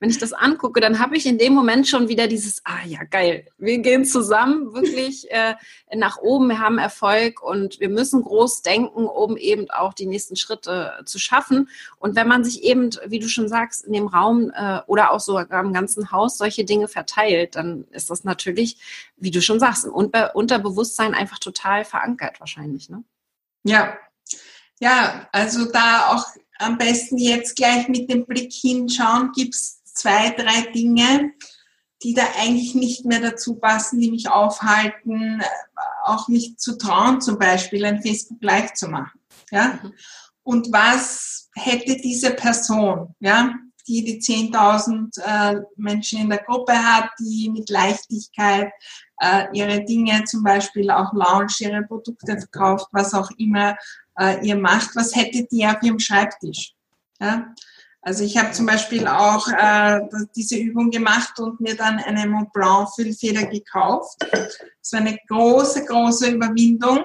Wenn 0.05 0.11
ich 0.11 0.19
das 0.19 0.35
angucke, 0.35 0.83
dann 0.83 0.99
habe 0.99 1.17
ich 1.17 1.25
in 1.25 1.39
dem 1.39 1.55
Moment 1.55 1.89
schon 1.89 2.09
wieder 2.09 2.29
dieses, 2.29 2.61
ah 2.67 2.85
ja, 2.85 3.05
geil, 3.05 3.47
wir 3.57 3.79
gehen 3.79 4.05
zusammen 4.05 4.75
wirklich 4.75 5.31
äh, 5.31 5.55
nach 5.95 6.19
oben, 6.19 6.49
wir 6.49 6.59
haben 6.59 6.77
Erfolg 6.77 7.43
und 7.43 7.81
wir 7.81 7.89
müssen 7.89 8.23
groß 8.23 8.61
denken, 8.61 9.07
um 9.07 9.39
eben 9.39 9.71
auch 9.71 9.95
die 9.95 10.05
nächsten 10.05 10.37
Schritte 10.37 10.93
zu 11.07 11.19
schaffen. 11.19 11.71
Und 11.99 12.17
wenn 12.17 12.29
man 12.29 12.45
sich 12.45 12.65
eben, 12.65 12.91
wie 13.07 13.19
du 13.19 13.29
schon 13.29 13.49
sagst, 13.49 13.83
in 13.87 13.95
dem 13.95 14.07
Raum 14.07 14.53
äh, 14.55 14.81
oder 14.89 15.11
auch 15.11 15.21
sogar 15.21 15.65
im 15.65 15.73
ganzen 15.73 16.13
Haus 16.13 16.37
solche 16.37 16.67
Dinge 16.67 16.87
verteilt, 16.87 17.57
dann 17.57 17.87
ist 17.91 18.11
das 18.11 18.25
natürlich, 18.25 18.77
wie 19.17 19.31
du 19.31 19.41
schon 19.41 19.59
sagst, 19.59 19.87
im 19.87 19.93
Unterbewusstsein 19.95 21.15
einfach 21.15 21.39
total 21.39 21.87
verankert 21.87 22.41
wahrscheinlich. 22.41 22.91
Ne? 22.91 23.05
Ja, 23.63 23.97
ja, 24.81 25.31
also 25.33 25.65
da 25.65 26.11
auch 26.11 26.27
am 26.59 26.77
besten 26.77 27.17
jetzt 27.17 27.57
gleich 27.57 27.89
mit 27.89 28.11
dem 28.11 28.27
Blick 28.27 28.53
hinschauen, 28.53 29.33
gibt 29.35 29.55
es 29.55 29.81
zwei, 29.95 30.31
drei 30.31 30.73
Dinge, 30.73 31.33
die 32.03 32.15
da 32.15 32.25
eigentlich 32.39 32.75
nicht 32.75 33.07
mehr 33.07 33.21
dazu 33.21 33.55
passen, 33.57 33.99
die 33.99 34.11
mich 34.11 34.29
aufhalten, 34.29 35.43
auch 36.05 36.29
nicht 36.29 36.61
zu 36.61 36.77
trauen, 36.77 37.21
zum 37.21 37.39
Beispiel 37.39 37.85
ein 37.85 38.03
Facebook 38.03 38.43
Live 38.43 38.75
zu 38.75 38.89
machen. 38.89 39.19
Ja? 39.51 39.79
Mhm. 39.83 39.93
Und 40.43 40.73
was 40.73 41.49
hätte 41.55 41.97
diese 41.97 42.33
Person, 42.33 43.15
ja, 43.21 43.55
die 43.87 44.05
die 44.05 44.21
10.000 44.21 45.21
äh, 45.21 45.61
Menschen 45.77 46.21
in 46.21 46.29
der 46.31 46.43
Gruppe 46.43 46.73
hat, 46.73 47.11
die 47.19 47.51
mit 47.51 47.71
Leichtigkeit 47.71 48.71
äh, 49.21 49.47
ihre 49.53 49.85
Dinge 49.85 50.25
zum 50.25 50.43
Beispiel 50.43 50.91
auch 50.91 51.13
launch, 51.13 51.61
ihre 51.61 51.83
Produkte 51.83 52.39
verkauft, 52.39 52.89
was 52.93 53.15
auch 53.15 53.31
immer 53.39 53.77
äh, 54.19 54.47
ihr 54.47 54.57
macht, 54.57 54.95
was 54.97 55.15
hätte 55.15 55.47
die 55.51 55.67
auf 55.67 55.83
ihrem 55.83 55.99
Schreibtisch? 55.99 56.75
Ja? 57.21 57.55
Also 58.07 58.23
ich 58.23 58.37
habe 58.37 58.53
zum 58.53 58.67
Beispiel 58.67 59.09
auch 59.09 59.49
äh, 59.49 60.01
diese 60.37 60.57
Übung 60.57 60.91
gemacht 60.91 61.41
und 61.41 61.59
mir 61.61 61.75
dann 61.75 61.99
eine 61.99 62.27
Mont 62.27 62.53
Blanc 62.53 62.91
Füllfeder 62.95 63.47
gekauft. 63.47 64.19
Das 64.31 64.93
war 64.93 65.01
eine 65.01 65.19
große, 65.27 65.87
große 65.87 66.33
Überwindung. 66.33 66.99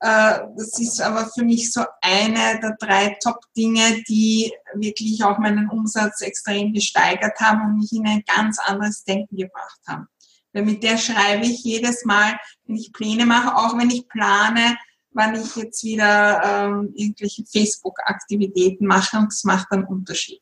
Äh, 0.00 0.40
das 0.56 0.76
ist 0.80 1.00
aber 1.00 1.26
für 1.26 1.44
mich 1.44 1.72
so 1.72 1.84
eine 2.02 2.58
der 2.60 2.76
drei 2.80 3.16
Top-Dinge, 3.22 4.02
die 4.08 4.52
wirklich 4.74 5.22
auch 5.22 5.38
meinen 5.38 5.70
Umsatz 5.70 6.20
extrem 6.20 6.72
gesteigert 6.72 7.38
haben 7.38 7.66
und 7.66 7.76
mich 7.78 7.92
in 7.92 8.08
ein 8.08 8.24
ganz 8.26 8.58
anderes 8.58 9.04
Denken 9.04 9.36
gebracht 9.36 9.80
haben. 9.86 10.08
Weil 10.52 10.64
mit 10.64 10.82
der 10.82 10.98
schreibe 10.98 11.46
ich 11.46 11.62
jedes 11.62 12.04
Mal, 12.04 12.36
wenn 12.64 12.74
ich 12.74 12.92
Pläne 12.92 13.24
mache, 13.24 13.54
auch 13.54 13.78
wenn 13.78 13.90
ich 13.90 14.08
plane, 14.08 14.76
wann 15.12 15.34
ich 15.34 15.56
jetzt 15.56 15.84
wieder 15.84 16.42
ähm, 16.44 16.92
irgendwelche 16.94 17.44
Facebook-Aktivitäten 17.44 18.86
mache 18.86 19.18
und 19.18 19.32
das 19.32 19.44
macht 19.44 19.70
einen 19.72 19.84
Unterschied. 19.84 20.40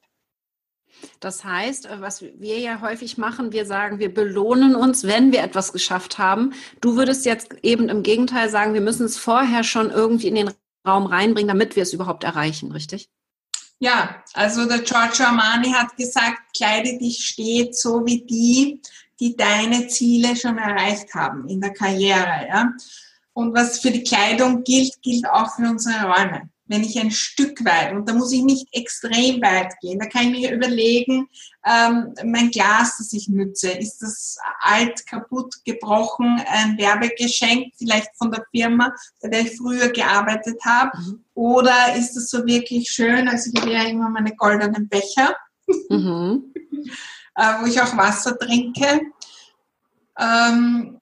Das 1.20 1.44
heißt, 1.44 1.86
äh, 1.86 2.00
was 2.00 2.22
wir 2.22 2.58
ja 2.58 2.80
häufig 2.80 3.18
machen, 3.18 3.52
wir 3.52 3.66
sagen, 3.66 3.98
wir 3.98 4.12
belohnen 4.12 4.74
uns, 4.74 5.04
wenn 5.04 5.32
wir 5.32 5.42
etwas 5.42 5.72
geschafft 5.72 6.18
haben. 6.18 6.54
Du 6.80 6.96
würdest 6.96 7.24
jetzt 7.24 7.54
eben 7.62 7.88
im 7.88 8.02
Gegenteil 8.02 8.48
sagen, 8.50 8.74
wir 8.74 8.80
müssen 8.80 9.06
es 9.06 9.16
vorher 9.16 9.64
schon 9.64 9.90
irgendwie 9.90 10.28
in 10.28 10.34
den 10.34 10.50
Raum 10.86 11.06
reinbringen, 11.06 11.48
damit 11.48 11.76
wir 11.76 11.82
es 11.82 11.92
überhaupt 11.92 12.24
erreichen, 12.24 12.72
richtig? 12.72 13.08
Ja, 13.80 14.22
also 14.34 14.66
der 14.66 14.80
Giorgio 14.80 15.26
Armani 15.26 15.70
hat 15.70 15.96
gesagt, 15.96 16.38
kleide 16.56 16.98
dich 16.98 17.24
stets 17.24 17.82
so 17.82 18.04
wie 18.04 18.24
die, 18.24 18.82
die 19.20 19.36
deine 19.36 19.86
Ziele 19.86 20.34
schon 20.34 20.58
erreicht 20.58 21.14
haben 21.14 21.48
in 21.48 21.60
der 21.60 21.72
Karriere. 21.72 22.48
Ja? 22.48 22.72
Und 23.38 23.54
was 23.54 23.78
für 23.78 23.92
die 23.92 24.02
Kleidung 24.02 24.64
gilt, 24.64 25.00
gilt 25.00 25.24
auch 25.30 25.54
für 25.54 25.62
unsere 25.62 26.02
Räume. 26.02 26.50
Wenn 26.66 26.82
ich 26.82 26.98
ein 26.98 27.12
Stück 27.12 27.64
weit, 27.64 27.92
und 27.92 28.08
da 28.08 28.12
muss 28.12 28.32
ich 28.32 28.42
nicht 28.42 28.66
extrem 28.72 29.40
weit 29.40 29.78
gehen, 29.80 30.00
da 30.00 30.06
kann 30.06 30.24
ich 30.24 30.40
mir 30.40 30.52
überlegen, 30.52 31.28
ähm, 31.64 32.14
mein 32.24 32.50
Glas, 32.50 32.96
das 32.98 33.12
ich 33.12 33.28
nütze, 33.28 33.70
ist 33.70 33.98
das 33.98 34.38
alt, 34.60 35.06
kaputt, 35.06 35.54
gebrochen, 35.64 36.42
ein 36.48 36.76
Werbegeschenk, 36.78 37.72
vielleicht 37.76 38.08
von 38.18 38.32
der 38.32 38.44
Firma, 38.50 38.92
bei 39.22 39.28
der 39.28 39.42
ich 39.42 39.56
früher 39.56 39.88
gearbeitet 39.90 40.58
habe, 40.64 40.98
mhm. 40.98 41.24
oder 41.34 41.94
ist 41.94 42.16
es 42.16 42.30
so 42.30 42.44
wirklich 42.44 42.90
schön, 42.90 43.28
also 43.28 43.52
ich 43.54 43.60
habe 43.60 43.72
ja 43.72 43.84
immer 43.84 44.10
meine 44.10 44.34
goldenen 44.34 44.88
Becher, 44.88 45.36
mhm. 45.88 46.52
äh, 47.36 47.52
wo 47.60 47.66
ich 47.66 47.80
auch 47.80 47.96
Wasser 47.96 48.36
trinke. 48.36 49.00
Ähm, 50.18 50.98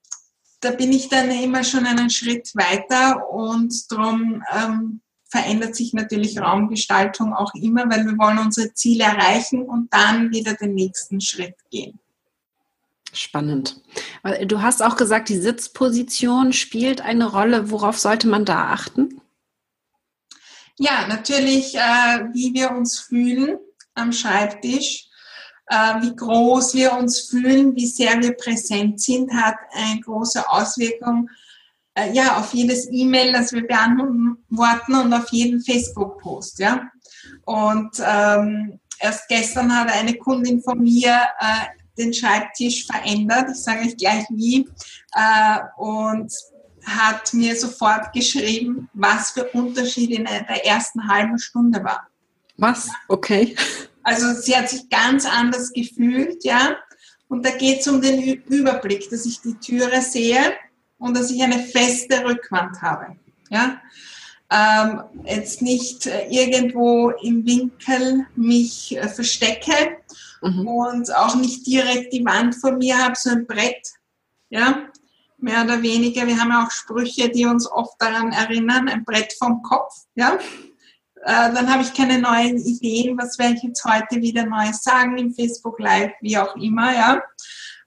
da 0.60 0.70
bin 0.70 0.92
ich 0.92 1.08
dann 1.08 1.30
immer 1.30 1.64
schon 1.64 1.86
einen 1.86 2.10
Schritt 2.10 2.50
weiter 2.54 3.28
und 3.30 3.90
darum 3.90 4.42
ähm, 4.52 5.00
verändert 5.28 5.76
sich 5.76 5.92
natürlich 5.92 6.38
Raumgestaltung 6.38 7.34
auch 7.34 7.52
immer, 7.54 7.88
weil 7.90 8.06
wir 8.06 8.16
wollen 8.18 8.38
unsere 8.38 8.72
Ziele 8.72 9.04
erreichen 9.04 9.62
und 9.62 9.92
dann 9.92 10.30
wieder 10.30 10.54
den 10.54 10.74
nächsten 10.74 11.20
Schritt 11.20 11.56
gehen. 11.70 11.98
Spannend. 13.12 13.80
Du 14.46 14.60
hast 14.60 14.82
auch 14.82 14.96
gesagt, 14.96 15.30
die 15.30 15.38
Sitzposition 15.38 16.52
spielt 16.52 17.00
eine 17.00 17.30
Rolle. 17.30 17.70
Worauf 17.70 17.98
sollte 17.98 18.28
man 18.28 18.44
da 18.44 18.68
achten? 18.68 19.20
Ja, 20.78 21.06
natürlich, 21.08 21.74
äh, 21.74 22.26
wie 22.34 22.52
wir 22.52 22.72
uns 22.72 22.98
fühlen 22.98 23.58
am 23.94 24.12
Schreibtisch 24.12 25.04
äh, 25.04 25.15
wie 25.68 26.14
groß 26.14 26.74
wir 26.74 26.92
uns 26.92 27.20
fühlen, 27.20 27.74
wie 27.74 27.86
sehr 27.86 28.20
wir 28.20 28.32
präsent 28.32 29.00
sind, 29.00 29.32
hat 29.32 29.56
eine 29.72 30.00
große 30.00 30.48
Auswirkung 30.48 31.28
äh, 31.96 32.12
ja, 32.12 32.36
auf 32.36 32.52
jedes 32.54 32.88
E-Mail, 32.90 33.32
das 33.32 33.52
wir 33.52 33.66
beantworten 33.66 34.94
und 34.94 35.12
auf 35.12 35.30
jeden 35.30 35.60
Facebook-Post. 35.60 36.58
Ja? 36.60 36.82
Und 37.44 37.90
ähm, 37.98 38.78
erst 39.00 39.28
gestern 39.28 39.74
hat 39.74 39.90
eine 39.90 40.14
Kundin 40.14 40.62
von 40.62 40.80
mir 40.82 41.22
äh, 41.40 41.66
den 41.98 42.12
Schreibtisch 42.12 42.86
verändert, 42.86 43.48
ich 43.50 43.62
sage 43.62 43.86
euch 43.86 43.96
gleich 43.96 44.24
wie, 44.28 44.68
äh, 45.12 45.58
und 45.78 46.30
hat 46.84 47.32
mir 47.34 47.56
sofort 47.56 48.12
geschrieben, 48.12 48.88
was 48.92 49.30
für 49.30 49.44
Unterschied 49.44 50.10
in 50.10 50.24
der 50.24 50.64
ersten 50.64 51.08
halben 51.08 51.38
Stunde 51.38 51.82
war. 51.82 52.06
Was? 52.58 52.90
Okay. 53.08 53.56
Also 54.06 54.40
sie 54.40 54.56
hat 54.56 54.68
sich 54.68 54.88
ganz 54.88 55.26
anders 55.26 55.72
gefühlt, 55.72 56.44
ja. 56.44 56.76
Und 57.26 57.44
da 57.44 57.50
geht 57.50 57.80
es 57.80 57.88
um 57.88 58.00
den 58.00 58.22
Überblick, 58.22 59.10
dass 59.10 59.26
ich 59.26 59.40
die 59.40 59.54
Türe 59.54 60.00
sehe 60.00 60.52
und 60.96 61.16
dass 61.16 61.32
ich 61.32 61.42
eine 61.42 61.58
feste 61.58 62.24
Rückwand 62.24 62.80
habe. 62.80 63.16
Ja? 63.50 63.80
Ähm, 64.48 65.02
jetzt 65.24 65.60
nicht 65.60 66.06
äh, 66.06 66.28
irgendwo 66.28 67.10
im 67.20 67.44
Winkel 67.44 68.26
mich 68.36 68.96
äh, 68.96 69.08
verstecke 69.08 69.96
mhm. 70.40 70.68
und 70.68 71.16
auch 71.16 71.34
nicht 71.34 71.66
direkt 71.66 72.12
die 72.12 72.24
Wand 72.24 72.54
vor 72.54 72.76
mir 72.76 72.96
habe, 72.96 73.16
so 73.18 73.30
ein 73.30 73.44
Brett. 73.44 73.88
Ja? 74.50 74.86
Mehr 75.38 75.64
oder 75.64 75.82
weniger. 75.82 76.28
Wir 76.28 76.38
haben 76.38 76.50
ja 76.50 76.64
auch 76.64 76.70
Sprüche, 76.70 77.28
die 77.28 77.44
uns 77.44 77.68
oft 77.68 78.00
daran 78.00 78.30
erinnern, 78.30 78.88
ein 78.88 79.04
Brett 79.04 79.34
vom 79.36 79.64
Kopf. 79.64 80.04
Ja? 80.14 80.38
Äh, 81.26 81.52
dann 81.52 81.68
habe 81.68 81.82
ich 81.82 81.92
keine 81.92 82.20
neuen 82.20 82.56
Ideen, 82.56 83.18
was 83.18 83.36
werde 83.36 83.54
ich 83.54 83.62
jetzt 83.64 83.84
heute 83.84 84.22
wieder 84.22 84.46
Neues 84.46 84.84
sagen 84.84 85.18
im 85.18 85.34
Facebook 85.34 85.80
Live, 85.80 86.12
wie 86.20 86.38
auch 86.38 86.54
immer, 86.54 86.94
ja. 86.94 87.20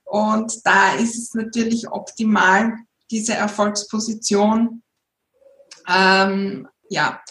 Und 0.04 0.66
da 0.66 0.92
ist 0.92 1.16
es 1.16 1.32
natürlich 1.32 1.90
optimal, 1.90 2.74
diese 3.10 3.32
Erfolgsposition, 3.32 4.82
ähm, 5.88 6.68
ja, 6.90 7.22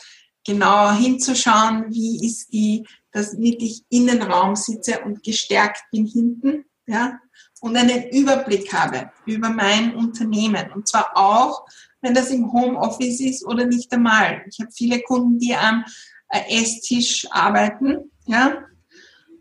genau 0.44 0.94
hinzuschauen, 0.94 1.94
wie 1.94 2.26
ist 2.26 2.52
die, 2.52 2.88
dass 3.12 3.36
ich 3.36 3.84
in 3.90 4.08
den 4.08 4.24
Raum 4.24 4.56
sitze 4.56 5.02
und 5.02 5.22
gestärkt 5.22 5.84
bin 5.92 6.08
hinten, 6.08 6.66
ja, 6.88 7.20
und 7.62 7.78
einen 7.78 8.10
Überblick 8.10 8.74
habe 8.74 9.12
über 9.28 9.50
mein 9.50 9.96
Unternehmen. 9.96 10.72
Und 10.72 10.88
zwar 10.88 11.16
auch 11.16 11.68
wenn 12.02 12.14
das 12.14 12.30
im 12.32 12.52
Homeoffice 12.52 13.20
ist 13.20 13.46
oder 13.46 13.66
nicht 13.66 13.92
einmal. 13.92 14.44
Ich 14.50 14.60
habe 14.60 14.72
viele 14.72 15.02
Kunden, 15.02 15.40
die 15.40 15.56
am 15.56 15.84
äh, 16.30 16.62
Esstisch 16.62 17.28
arbeiten, 17.32 18.12
ja, 18.26 18.64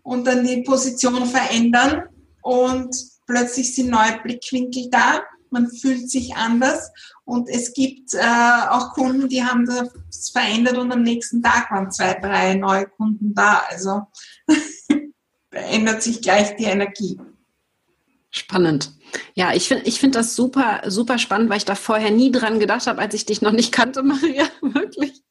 und 0.02 0.26
dann 0.26 0.46
die 0.46 0.62
Position 0.62 1.26
verändern 1.26 2.04
und 2.42 2.96
plötzlich 3.26 3.74
sind 3.74 3.90
neue 3.90 4.18
Blickwinkel 4.22 4.88
da. 4.90 5.22
Man 5.50 5.70
fühlt 5.70 6.10
sich 6.10 6.34
anders 6.34 6.90
und 7.24 7.48
es 7.48 7.72
gibt 7.72 8.14
äh, 8.14 8.68
auch 8.70 8.92
Kunden, 8.94 9.28
die 9.28 9.44
haben 9.44 9.66
das 9.66 10.30
verändert 10.30 10.78
und 10.78 10.92
am 10.92 11.02
nächsten 11.02 11.42
Tag 11.42 11.70
waren 11.70 11.90
zwei, 11.90 12.14
drei 12.14 12.54
neue 12.54 12.86
Kunden 12.86 13.34
da. 13.34 13.62
Also 13.70 14.02
verändert 15.50 16.02
sich 16.02 16.20
gleich 16.20 16.56
die 16.56 16.64
Energie. 16.64 17.18
Spannend. 18.30 18.92
Ja, 19.34 19.54
ich 19.54 19.68
finde 19.68 19.86
ich 19.86 20.00
find 20.00 20.14
das 20.14 20.36
super, 20.36 20.82
super 20.86 21.18
spannend, 21.18 21.48
weil 21.48 21.56
ich 21.58 21.64
da 21.64 21.74
vorher 21.74 22.10
nie 22.10 22.30
dran 22.30 22.60
gedacht 22.60 22.86
habe, 22.86 23.00
als 23.00 23.14
ich 23.14 23.24
dich 23.24 23.40
noch 23.40 23.52
nicht 23.52 23.72
kannte, 23.72 24.02
Maria. 24.04 24.46
Wirklich. 24.60 25.22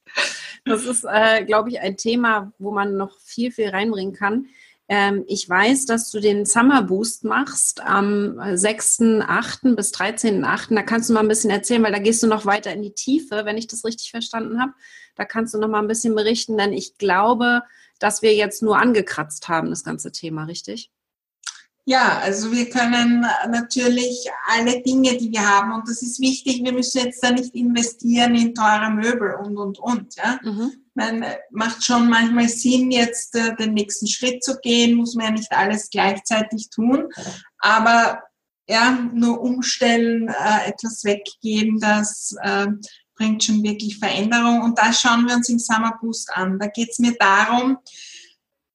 Das 0.65 0.83
ist, 0.85 1.05
äh, 1.09 1.45
glaube 1.45 1.69
ich, 1.69 1.79
ein 1.79 1.95
Thema, 1.95 2.51
wo 2.57 2.71
man 2.71 2.97
noch 2.97 3.17
viel, 3.19 3.51
viel 3.51 3.69
reinbringen 3.69 4.13
kann. 4.13 4.47
Ähm, 4.89 5.25
ich 5.27 5.47
weiß, 5.47 5.85
dass 5.85 6.11
du 6.11 6.19
den 6.19 6.45
Summer 6.45 6.81
Boost 6.81 7.23
machst 7.23 7.81
am 7.81 8.39
6.8. 8.39 9.75
bis 9.75 9.93
13.8. 9.93 10.75
Da 10.75 10.81
kannst 10.81 11.09
du 11.09 11.13
mal 11.13 11.19
ein 11.19 11.27
bisschen 11.27 11.51
erzählen, 11.51 11.83
weil 11.83 11.91
da 11.91 11.99
gehst 11.99 12.23
du 12.23 12.27
noch 12.27 12.45
weiter 12.45 12.73
in 12.73 12.81
die 12.81 12.93
Tiefe, 12.93 13.45
wenn 13.45 13.57
ich 13.57 13.67
das 13.67 13.85
richtig 13.85 14.11
verstanden 14.11 14.61
habe. 14.61 14.73
Da 15.15 15.25
kannst 15.25 15.53
du 15.53 15.59
noch 15.59 15.67
mal 15.67 15.79
ein 15.79 15.87
bisschen 15.87 16.15
berichten, 16.15 16.57
denn 16.57 16.73
ich 16.73 16.97
glaube, 16.97 17.63
dass 17.99 18.21
wir 18.21 18.33
jetzt 18.33 18.63
nur 18.63 18.77
angekratzt 18.77 19.49
haben, 19.49 19.69
das 19.69 19.83
ganze 19.83 20.11
Thema, 20.11 20.45
richtig? 20.45 20.91
Ja, 21.89 22.19
also 22.19 22.51
wir 22.51 22.69
können 22.69 23.25
natürlich 23.49 24.27
alle 24.49 24.81
Dinge, 24.81 25.15
die 25.15 25.31
wir 25.31 25.47
haben, 25.47 25.71
und 25.71 25.87
das 25.87 26.01
ist 26.01 26.19
wichtig, 26.19 26.61
wir 26.61 26.73
müssen 26.73 26.99
jetzt 27.05 27.23
da 27.23 27.31
nicht 27.31 27.55
investieren 27.55 28.35
in 28.35 28.53
teure 28.53 28.91
Möbel 28.91 29.35
und, 29.35 29.55
und, 29.55 29.79
und. 29.79 30.13
Ja? 30.17 30.37
Mhm. 30.43 30.73
Man 30.95 31.23
macht 31.49 31.85
schon 31.85 32.09
manchmal 32.09 32.49
Sinn, 32.49 32.91
jetzt 32.91 33.35
äh, 33.35 33.55
den 33.55 33.73
nächsten 33.73 34.05
Schritt 34.05 34.43
zu 34.43 34.57
gehen, 34.59 34.97
muss 34.97 35.15
man 35.15 35.27
ja 35.27 35.31
nicht 35.31 35.51
alles 35.53 35.89
gleichzeitig 35.89 36.69
tun, 36.71 37.07
aber 37.59 38.21
ja, 38.67 38.91
nur 39.13 39.39
umstellen, 39.39 40.27
äh, 40.27 40.67
etwas 40.67 41.05
weggeben, 41.05 41.79
das 41.79 42.35
äh, 42.41 42.67
bringt 43.15 43.45
schon 43.45 43.63
wirklich 43.63 43.97
Veränderung 43.97 44.61
und 44.61 44.77
das 44.77 44.99
schauen 44.99 45.25
wir 45.25 45.35
uns 45.35 45.47
im 45.47 45.57
Summer 45.57 45.97
Boost 46.01 46.29
an. 46.33 46.59
Da 46.59 46.67
geht 46.67 46.89
es 46.89 46.99
mir 46.99 47.15
darum, 47.17 47.77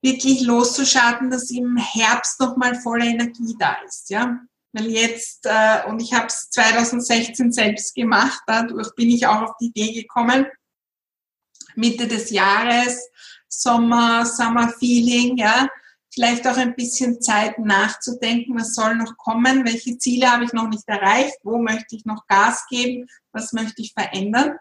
wirklich 0.03 0.43
loszustarten, 0.43 1.31
dass 1.31 1.51
im 1.51 1.77
Herbst 1.77 2.41
nochmal 2.41 2.75
volle 2.81 3.07
Energie 3.07 3.57
da 3.59 3.77
ist. 3.87 4.11
Ja? 4.11 4.41
Weil 4.73 4.87
jetzt, 4.87 5.47
äh, 5.47 5.85
und 5.87 6.03
ich 6.03 6.13
habe 6.13 6.27
es 6.27 6.51
2016 6.51 7.53
selbst 7.53 7.95
gemacht, 7.95 8.43
dadurch 8.47 8.95
bin 8.95 9.09
ich 9.09 9.27
auch 9.27 9.43
auf 9.43 9.57
die 9.61 9.67
Idee 9.67 10.03
gekommen, 10.03 10.47
Mitte 11.75 12.07
des 12.07 12.31
Jahres, 12.31 13.09
Sommer, 13.49 14.27
Summer 14.27 14.69
Feeling, 14.79 15.37
ja, 15.37 15.69
vielleicht 16.13 16.47
auch 16.47 16.57
ein 16.57 16.75
bisschen 16.75 17.23
Zeit 17.23 17.59
nachzudenken, 17.59 18.59
was 18.59 18.75
soll 18.75 18.97
noch 18.97 19.17
kommen, 19.17 19.65
welche 19.65 19.97
Ziele 19.99 20.31
habe 20.31 20.45
ich 20.45 20.53
noch 20.53 20.69
nicht 20.69 20.87
erreicht, 20.87 21.39
wo 21.43 21.59
möchte 21.59 21.97
ich 21.97 22.05
noch 22.05 22.27
Gas 22.27 22.67
geben, 22.69 23.07
was 23.33 23.53
möchte 23.53 23.81
ich 23.81 23.93
verändern. 23.93 24.57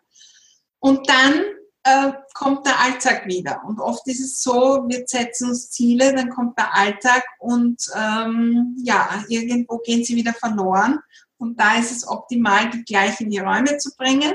Und 0.79 1.09
dann 1.09 1.43
äh, 1.83 2.11
kommt 2.33 2.65
der 2.65 2.79
Alltag 2.79 3.27
wieder. 3.27 3.63
Und 3.65 3.79
oft 3.79 4.07
ist 4.07 4.19
es 4.19 4.41
so, 4.41 4.85
wir 4.87 5.03
setzen 5.05 5.49
uns 5.49 5.71
Ziele, 5.71 6.13
dann 6.13 6.29
kommt 6.29 6.57
der 6.57 6.75
Alltag 6.75 7.23
und 7.39 7.81
ähm, 7.95 8.75
ja, 8.83 9.23
irgendwo 9.29 9.79
gehen 9.79 10.03
sie 10.03 10.15
wieder 10.15 10.33
verloren. 10.33 10.99
Und 11.37 11.59
da 11.59 11.77
ist 11.79 11.91
es 11.91 12.07
optimal, 12.07 12.69
die 12.69 12.83
gleich 12.83 13.19
in 13.19 13.31
die 13.31 13.39
Räume 13.39 13.77
zu 13.77 13.95
bringen, 13.95 14.33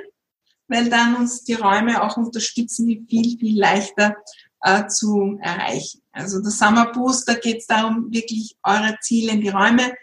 weil 0.67 0.89
dann 0.89 1.17
uns 1.17 1.45
die 1.45 1.55
Räume 1.55 2.03
auch 2.03 2.17
unterstützen, 2.17 2.87
die 2.87 3.07
viel, 3.09 3.39
viel 3.39 3.61
leichter 3.61 4.17
äh, 4.63 4.89
zu 4.89 5.39
erreichen. 5.41 6.03
Also 6.11 6.43
der 6.43 6.51
Summer 6.51 6.91
Boost, 6.93 7.29
da 7.29 7.35
geht 7.35 7.59
es 7.59 7.67
darum, 7.67 8.11
wirklich 8.11 8.57
eure 8.65 8.97
Ziele 9.01 9.33
in 9.33 9.41
die 9.41 9.51
Räume 9.51 9.95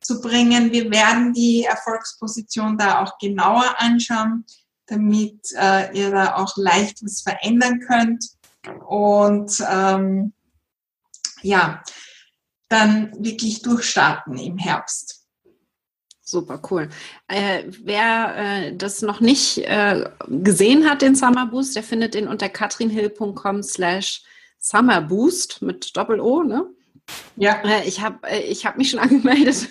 zu 0.00 0.20
bringen. 0.20 0.72
Wir 0.72 0.90
werden 0.90 1.32
die 1.32 1.64
Erfolgsposition 1.64 2.76
da 2.76 3.02
auch 3.02 3.18
genauer 3.18 3.76
anschauen 3.78 4.44
damit 4.90 5.40
äh, 5.56 5.96
ihr 5.96 6.10
da 6.10 6.36
auch 6.36 6.56
leicht 6.56 7.02
was 7.02 7.22
verändern 7.22 7.80
könnt. 7.80 8.26
Und 8.86 9.64
ähm, 9.70 10.32
ja, 11.42 11.82
dann 12.68 13.12
wirklich 13.18 13.62
durchstarten 13.62 14.36
im 14.36 14.58
Herbst. 14.58 15.24
Super 16.22 16.60
cool. 16.70 16.88
Äh, 17.26 17.64
wer 17.82 18.34
äh, 18.36 18.76
das 18.76 19.02
noch 19.02 19.20
nicht 19.20 19.58
äh, 19.58 20.08
gesehen 20.28 20.88
hat, 20.88 21.02
den 21.02 21.16
Summer 21.16 21.46
Boost, 21.46 21.74
der 21.74 21.82
findet 21.82 22.14
den 22.14 22.28
unter 22.28 22.48
katrinhill.com 22.48 23.62
slash 23.62 24.22
Summerboost 24.60 25.62
mit 25.62 25.96
Doppel-O, 25.96 26.42
ne? 26.44 26.66
Ja. 27.36 27.60
Äh, 27.64 27.88
ich 27.88 28.00
habe 28.00 28.28
äh, 28.28 28.42
ich 28.42 28.66
hab 28.66 28.78
mich 28.78 28.90
schon 28.90 29.00
angemeldet. 29.00 29.68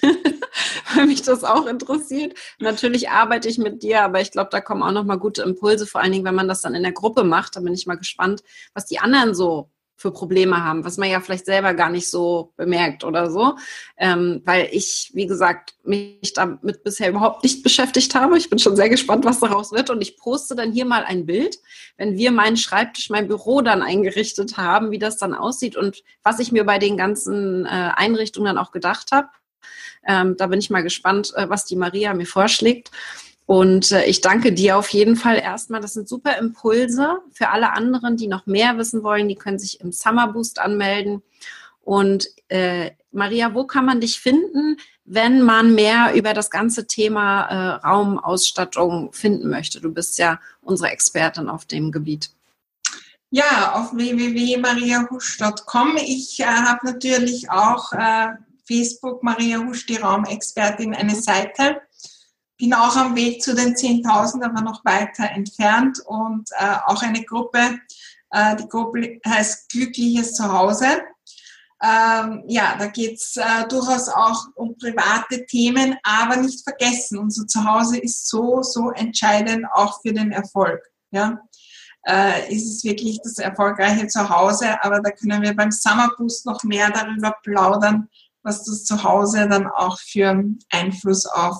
Weil 1.00 1.08
mich 1.08 1.22
das 1.22 1.44
auch 1.44 1.66
interessiert. 1.66 2.38
Natürlich 2.60 3.10
arbeite 3.10 3.48
ich 3.48 3.58
mit 3.58 3.84
dir, 3.84 4.04
aber 4.04 4.22
ich 4.22 4.32
glaube, 4.32 4.50
da 4.52 4.62
kommen 4.62 4.84
auch 4.84 4.92
nochmal 4.92 5.20
gute 5.20 5.42
Impulse, 5.42 5.88
vor 5.88 6.02
allen 6.02 6.12
Dingen, 6.12 6.26
wenn 6.26 6.36
man 6.36 6.48
das 6.48 6.62
dann 6.62 6.76
in 6.76 6.84
der 6.84 6.92
Gruppe 6.92 7.24
macht. 7.24 7.56
Da 7.56 7.62
bin 7.62 7.74
ich 7.74 7.88
mal 7.88 7.96
gespannt, 7.96 8.44
was 8.74 8.86
die 8.86 9.00
anderen 9.00 9.34
so 9.34 9.70
für 10.00 10.12
Probleme 10.12 10.64
haben, 10.64 10.86
was 10.86 10.96
man 10.96 11.10
ja 11.10 11.20
vielleicht 11.20 11.46
selber 11.46 11.74
gar 11.74 11.90
nicht 11.90 12.10
so 12.10 12.54
bemerkt 12.56 13.04
oder 13.04 13.30
so, 13.30 13.56
ähm, 13.98 14.42
weil 14.46 14.70
ich, 14.72 15.12
wie 15.14 15.28
gesagt, 15.28 15.74
mich 15.84 16.32
damit 16.34 16.86
bisher 16.86 17.10
überhaupt 17.10 17.44
nicht 17.44 17.64
beschäftigt 17.64 18.16
habe. 18.16 18.38
Ich 18.38 18.50
bin 18.50 18.60
schon 18.60 18.78
sehr 18.78 18.88
gespannt, 18.88 19.26
was 19.26 19.42
daraus 19.42 19.74
wird 19.74 19.90
und 19.90 20.02
ich 20.02 20.16
poste 20.16 20.56
dann 20.56 20.72
hier 20.72 20.86
mal 20.86 21.04
ein 21.04 21.26
Bild, 21.26 21.58
wenn 21.98 22.16
wir 22.16 22.32
meinen 22.32 22.56
Schreibtisch, 22.56 23.10
mein 23.10 23.28
Büro 23.28 23.60
dann 23.60 23.82
eingerichtet 23.82 24.56
haben, 24.56 24.92
wie 24.92 25.00
das 25.00 25.18
dann 25.18 25.34
aussieht 25.34 25.76
und 25.76 26.02
was 26.24 26.40
ich 26.40 26.54
mir 26.54 26.64
bei 26.64 26.80
den 26.80 26.96
ganzen 26.96 27.66
äh, 27.66 27.68
Einrichtungen 27.68 28.56
dann 28.56 28.58
auch 28.58 28.72
gedacht 28.72 29.12
habe. 29.12 29.28
Ähm, 30.08 30.38
da 30.38 30.48
bin 30.48 30.60
ich 30.60 30.70
mal 30.70 30.84
gespannt, 30.84 31.34
äh, 31.36 31.50
was 31.50 31.66
die 31.66 31.76
Maria 31.76 32.14
mir 32.14 32.26
vorschlägt. 32.26 32.92
Und 33.46 33.92
äh, 33.92 34.06
ich 34.06 34.22
danke 34.22 34.54
dir 34.54 34.78
auf 34.78 34.90
jeden 34.90 35.16
Fall 35.16 35.40
erstmal. 35.40 35.82
Das 35.82 35.94
sind 35.94 36.08
super 36.08 36.38
Impulse 36.38 37.18
für 37.32 37.50
alle 37.50 37.74
anderen, 37.74 38.16
die 38.16 38.28
noch 38.28 38.46
mehr 38.46 38.78
wissen 38.78 39.02
wollen. 39.02 39.28
Die 39.28 39.36
können 39.36 39.58
sich 39.58 39.82
im 39.82 39.92
Summer 39.92 40.28
Boost 40.28 40.60
anmelden. 40.60 41.24
Und 41.82 42.28
äh, 42.50 42.92
Maria, 43.12 43.56
wo 43.56 43.66
kann 43.66 43.86
man 43.86 44.02
dich 44.02 44.20
finden, 44.20 44.78
wenn 45.06 45.42
man 45.42 45.74
mehr 45.74 46.14
über 46.14 46.36
das 46.36 46.52
ganze 46.52 46.86
Thema 46.86 47.46
äh, 47.46 47.88
Raumausstattung 47.88 49.12
finden 49.14 49.50
möchte? 49.50 49.82
Du 49.82 49.92
bist 49.92 50.20
ja 50.20 50.40
unsere 50.62 50.92
Expertin 50.92 51.50
auf 51.50 51.66
dem 51.66 51.92
Gebiet. 51.92 52.30
Ja, 53.32 53.74
auf 53.74 53.96
www.mariahusch.com. 53.96 55.98
Ich 55.98 56.40
äh, 56.40 56.46
habe 56.46 56.86
natürlich 56.86 57.50
auch 57.50 57.94
äh, 57.94 58.28
Facebook 58.70 59.24
Maria 59.24 59.58
Husch, 59.58 59.86
die 59.88 59.96
Raumexpertin, 59.98 60.94
eine 60.94 61.16
Seite. 61.16 61.82
Bin 62.58 62.74
auch 62.74 62.96
am 62.96 63.16
Weg 63.16 63.42
zu 63.42 63.56
den 63.56 63.74
10.000, 63.74 64.44
aber 64.44 64.62
noch 64.62 64.86
weiter 64.86 65.30
entfernt 65.32 66.00
und 66.06 66.50
äh, 66.52 66.76
auch 66.86 67.02
eine 67.02 67.24
Gruppe. 67.24 67.80
Äh, 68.32 68.56
die 68.58 68.68
Gruppe 68.68 69.20
heißt 69.26 69.70
Glückliches 69.70 70.34
Zuhause. 70.36 71.02
Ähm, 71.82 72.44
ja, 72.48 72.76
da 72.78 72.88
geht's 72.88 73.38
äh, 73.38 73.68
durchaus 73.70 74.10
auch 74.10 74.48
um 74.56 74.78
private 74.78 75.46
Themen, 75.46 75.96
aber 76.04 76.36
nicht 76.36 76.62
vergessen, 76.64 77.18
unser 77.18 77.48
Zuhause 77.48 77.98
ist 77.98 78.28
so, 78.28 78.62
so 78.62 78.92
entscheidend 78.92 79.66
auch 79.74 80.02
für 80.02 80.14
den 80.14 80.32
Erfolg. 80.32 80.82
Ja, 81.12 81.40
äh, 82.06 82.54
ist 82.54 82.68
es 82.68 82.84
wirklich 82.84 83.20
das 83.24 83.38
erfolgreiche 83.38 84.08
Zuhause, 84.08 84.84
aber 84.84 85.00
da 85.00 85.12
können 85.12 85.42
wir 85.42 85.56
beim 85.56 85.72
Summer 85.72 86.12
Boost 86.18 86.46
noch 86.46 86.64
mehr 86.64 86.92
darüber 86.92 87.36
plaudern, 87.44 88.10
was 88.44 88.64
das 88.64 88.84
zu 88.84 89.04
Hause 89.04 89.48
dann 89.50 89.68
auch 89.68 89.98
für 90.00 90.44
Einfluss 90.72 91.26
auf 91.26 91.58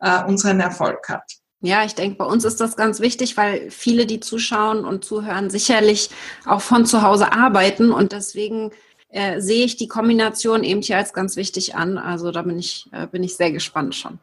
äh, 0.00 0.24
unseren 0.24 0.60
Erfolg 0.60 1.08
hat. 1.08 1.24
Ja, 1.62 1.84
ich 1.84 1.94
denke, 1.94 2.16
bei 2.16 2.24
uns 2.24 2.44
ist 2.44 2.60
das 2.60 2.74
ganz 2.74 3.00
wichtig, 3.00 3.36
weil 3.36 3.70
viele, 3.70 4.06
die 4.06 4.20
zuschauen 4.20 4.84
und 4.84 5.04
zuhören, 5.04 5.50
sicherlich 5.50 6.08
auch 6.46 6.62
von 6.62 6.86
zu 6.86 7.02
Hause 7.02 7.32
arbeiten 7.32 7.92
und 7.92 8.12
deswegen 8.12 8.70
äh, 9.10 9.40
sehe 9.40 9.66
ich 9.66 9.76
die 9.76 9.88
Kombination 9.88 10.64
eben 10.64 10.80
hier 10.80 10.96
als 10.96 11.12
ganz 11.12 11.36
wichtig 11.36 11.74
an. 11.74 11.98
Also 11.98 12.30
da 12.30 12.42
bin 12.42 12.58
ich, 12.58 12.88
äh, 12.92 13.06
bin 13.06 13.22
ich 13.22 13.36
sehr 13.36 13.52
gespannt 13.52 13.94
schon. 13.94 14.18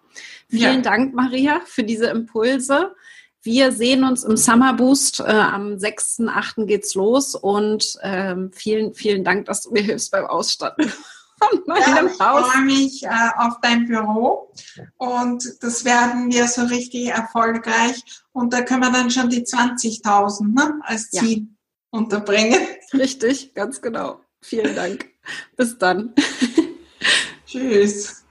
Vielen 0.50 0.78
ja. 0.78 0.82
Dank, 0.82 1.14
Maria, 1.14 1.62
für 1.66 1.84
diese 1.84 2.08
Impulse. 2.08 2.96
Wir 3.44 3.72
sehen 3.72 4.04
uns 4.04 4.24
im 4.24 4.36
Summer 4.36 4.74
Boost. 4.74 5.20
Äh, 5.20 5.24
am 5.26 5.74
6.8. 5.74 6.66
geht's 6.66 6.96
los 6.96 7.36
und 7.36 7.98
ähm, 8.02 8.52
vielen, 8.52 8.96
vielen 8.96 9.24
Dank, 9.24 9.46
dass 9.46 9.62
du 9.62 9.72
mir 9.72 9.84
hilfst 9.84 10.12
beim 10.12 10.26
Ausstatten 10.26 10.92
von 11.40 11.64
meinem 11.66 12.10
ja, 12.18 12.20
Haus. 12.20 12.48
Ich 12.48 12.54
freue 12.54 12.66
mich 12.66 13.04
äh, 13.04 13.30
auf 13.38 13.60
dein 13.62 13.86
Büro 13.86 14.52
und 14.98 15.44
das 15.62 15.86
werden 15.86 16.32
wir 16.32 16.48
so 16.48 16.64
richtig 16.64 17.10
erfolgreich. 17.10 18.04
Und 18.32 18.54
da 18.54 18.62
können 18.62 18.82
wir 18.82 18.92
dann 18.92 19.12
schon 19.12 19.30
die 19.30 19.44
20.000 19.44 20.54
ne, 20.54 20.80
als 20.84 21.10
Ziel 21.10 21.38
ja. 21.38 21.44
unterbringen. 21.92 22.60
Richtig, 22.94 23.54
ganz 23.54 23.82
genau. 23.82 24.22
Vielen 24.42 24.76
Dank. 24.76 25.10
Bis 25.56 25.78
dann. 25.78 26.14
Tschüss. 27.46 28.26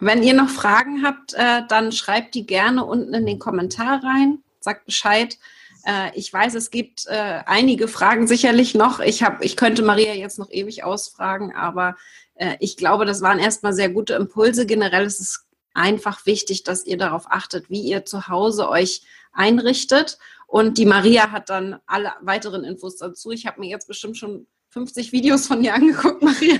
Wenn 0.00 0.22
ihr 0.22 0.34
noch 0.34 0.48
Fragen 0.48 1.04
habt, 1.04 1.34
äh, 1.34 1.62
dann 1.68 1.92
schreibt 1.92 2.34
die 2.34 2.46
gerne 2.46 2.84
unten 2.84 3.14
in 3.14 3.26
den 3.26 3.38
Kommentar 3.38 4.02
rein. 4.02 4.42
Sagt 4.60 4.86
Bescheid. 4.86 5.38
Äh, 5.84 6.10
ich 6.18 6.32
weiß, 6.32 6.54
es 6.54 6.70
gibt 6.70 7.06
äh, 7.06 7.40
einige 7.46 7.88
Fragen 7.88 8.26
sicherlich 8.26 8.74
noch. 8.74 9.00
Ich, 9.00 9.22
hab, 9.22 9.44
ich 9.44 9.56
könnte 9.56 9.82
Maria 9.82 10.14
jetzt 10.14 10.38
noch 10.38 10.50
ewig 10.50 10.84
ausfragen, 10.84 11.54
aber 11.54 11.96
äh, 12.42 12.56
ich 12.58 12.76
glaube, 12.76 13.06
das 13.06 13.22
waren 13.22 13.38
erstmal 13.38 13.72
sehr 13.72 13.88
gute 13.88 14.14
Impulse. 14.14 14.66
Generell 14.66 15.06
ist 15.06 15.20
es 15.20 15.46
einfach 15.74 16.26
wichtig, 16.26 16.64
dass 16.64 16.84
ihr 16.84 16.98
darauf 16.98 17.24
achtet, 17.28 17.70
wie 17.70 17.80
ihr 17.80 18.04
zu 18.04 18.28
Hause 18.28 18.68
euch 18.68 19.02
einrichtet. 19.32 20.18
Und 20.46 20.76
die 20.76 20.84
Maria 20.84 21.30
hat 21.30 21.48
dann 21.48 21.80
alle 21.86 22.12
weiteren 22.20 22.64
Infos 22.64 22.96
dazu. 22.96 23.30
Ich 23.30 23.46
habe 23.46 23.60
mir 23.60 23.70
jetzt 23.70 23.86
bestimmt 23.86 24.18
schon 24.18 24.46
50 24.70 25.12
Videos 25.12 25.46
von 25.46 25.62
dir 25.62 25.74
angeguckt, 25.74 26.22
Maria, 26.22 26.58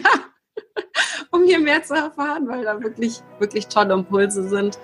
um 1.30 1.44
hier 1.44 1.58
mehr 1.58 1.82
zu 1.82 1.94
erfahren, 1.94 2.48
weil 2.48 2.64
da 2.64 2.80
wirklich, 2.80 3.20
wirklich 3.38 3.66
tolle 3.66 3.94
Impulse 3.94 4.48
sind. 4.48 4.78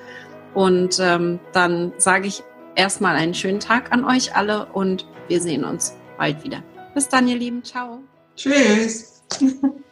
Und 0.55 0.99
ähm, 1.01 1.39
dann 1.53 1.93
sage 1.99 2.27
ich 2.27 2.43
erstmal 2.75 3.15
einen 3.17 3.35
schönen 3.35 3.61
Tag 3.61 3.93
an 3.93 4.05
euch 4.05 4.35
alle 4.35 4.67
und 4.67 5.07
wir 5.29 5.41
sehen 5.41 5.65
uns 5.65 5.95
bald 6.17 6.43
wieder. 6.43 6.63
Bis 6.95 7.09
dann, 7.09 7.29
ihr 7.29 7.37
Lieben. 7.37 7.63
Ciao. 7.63 8.03
Tschüss. 8.35 9.23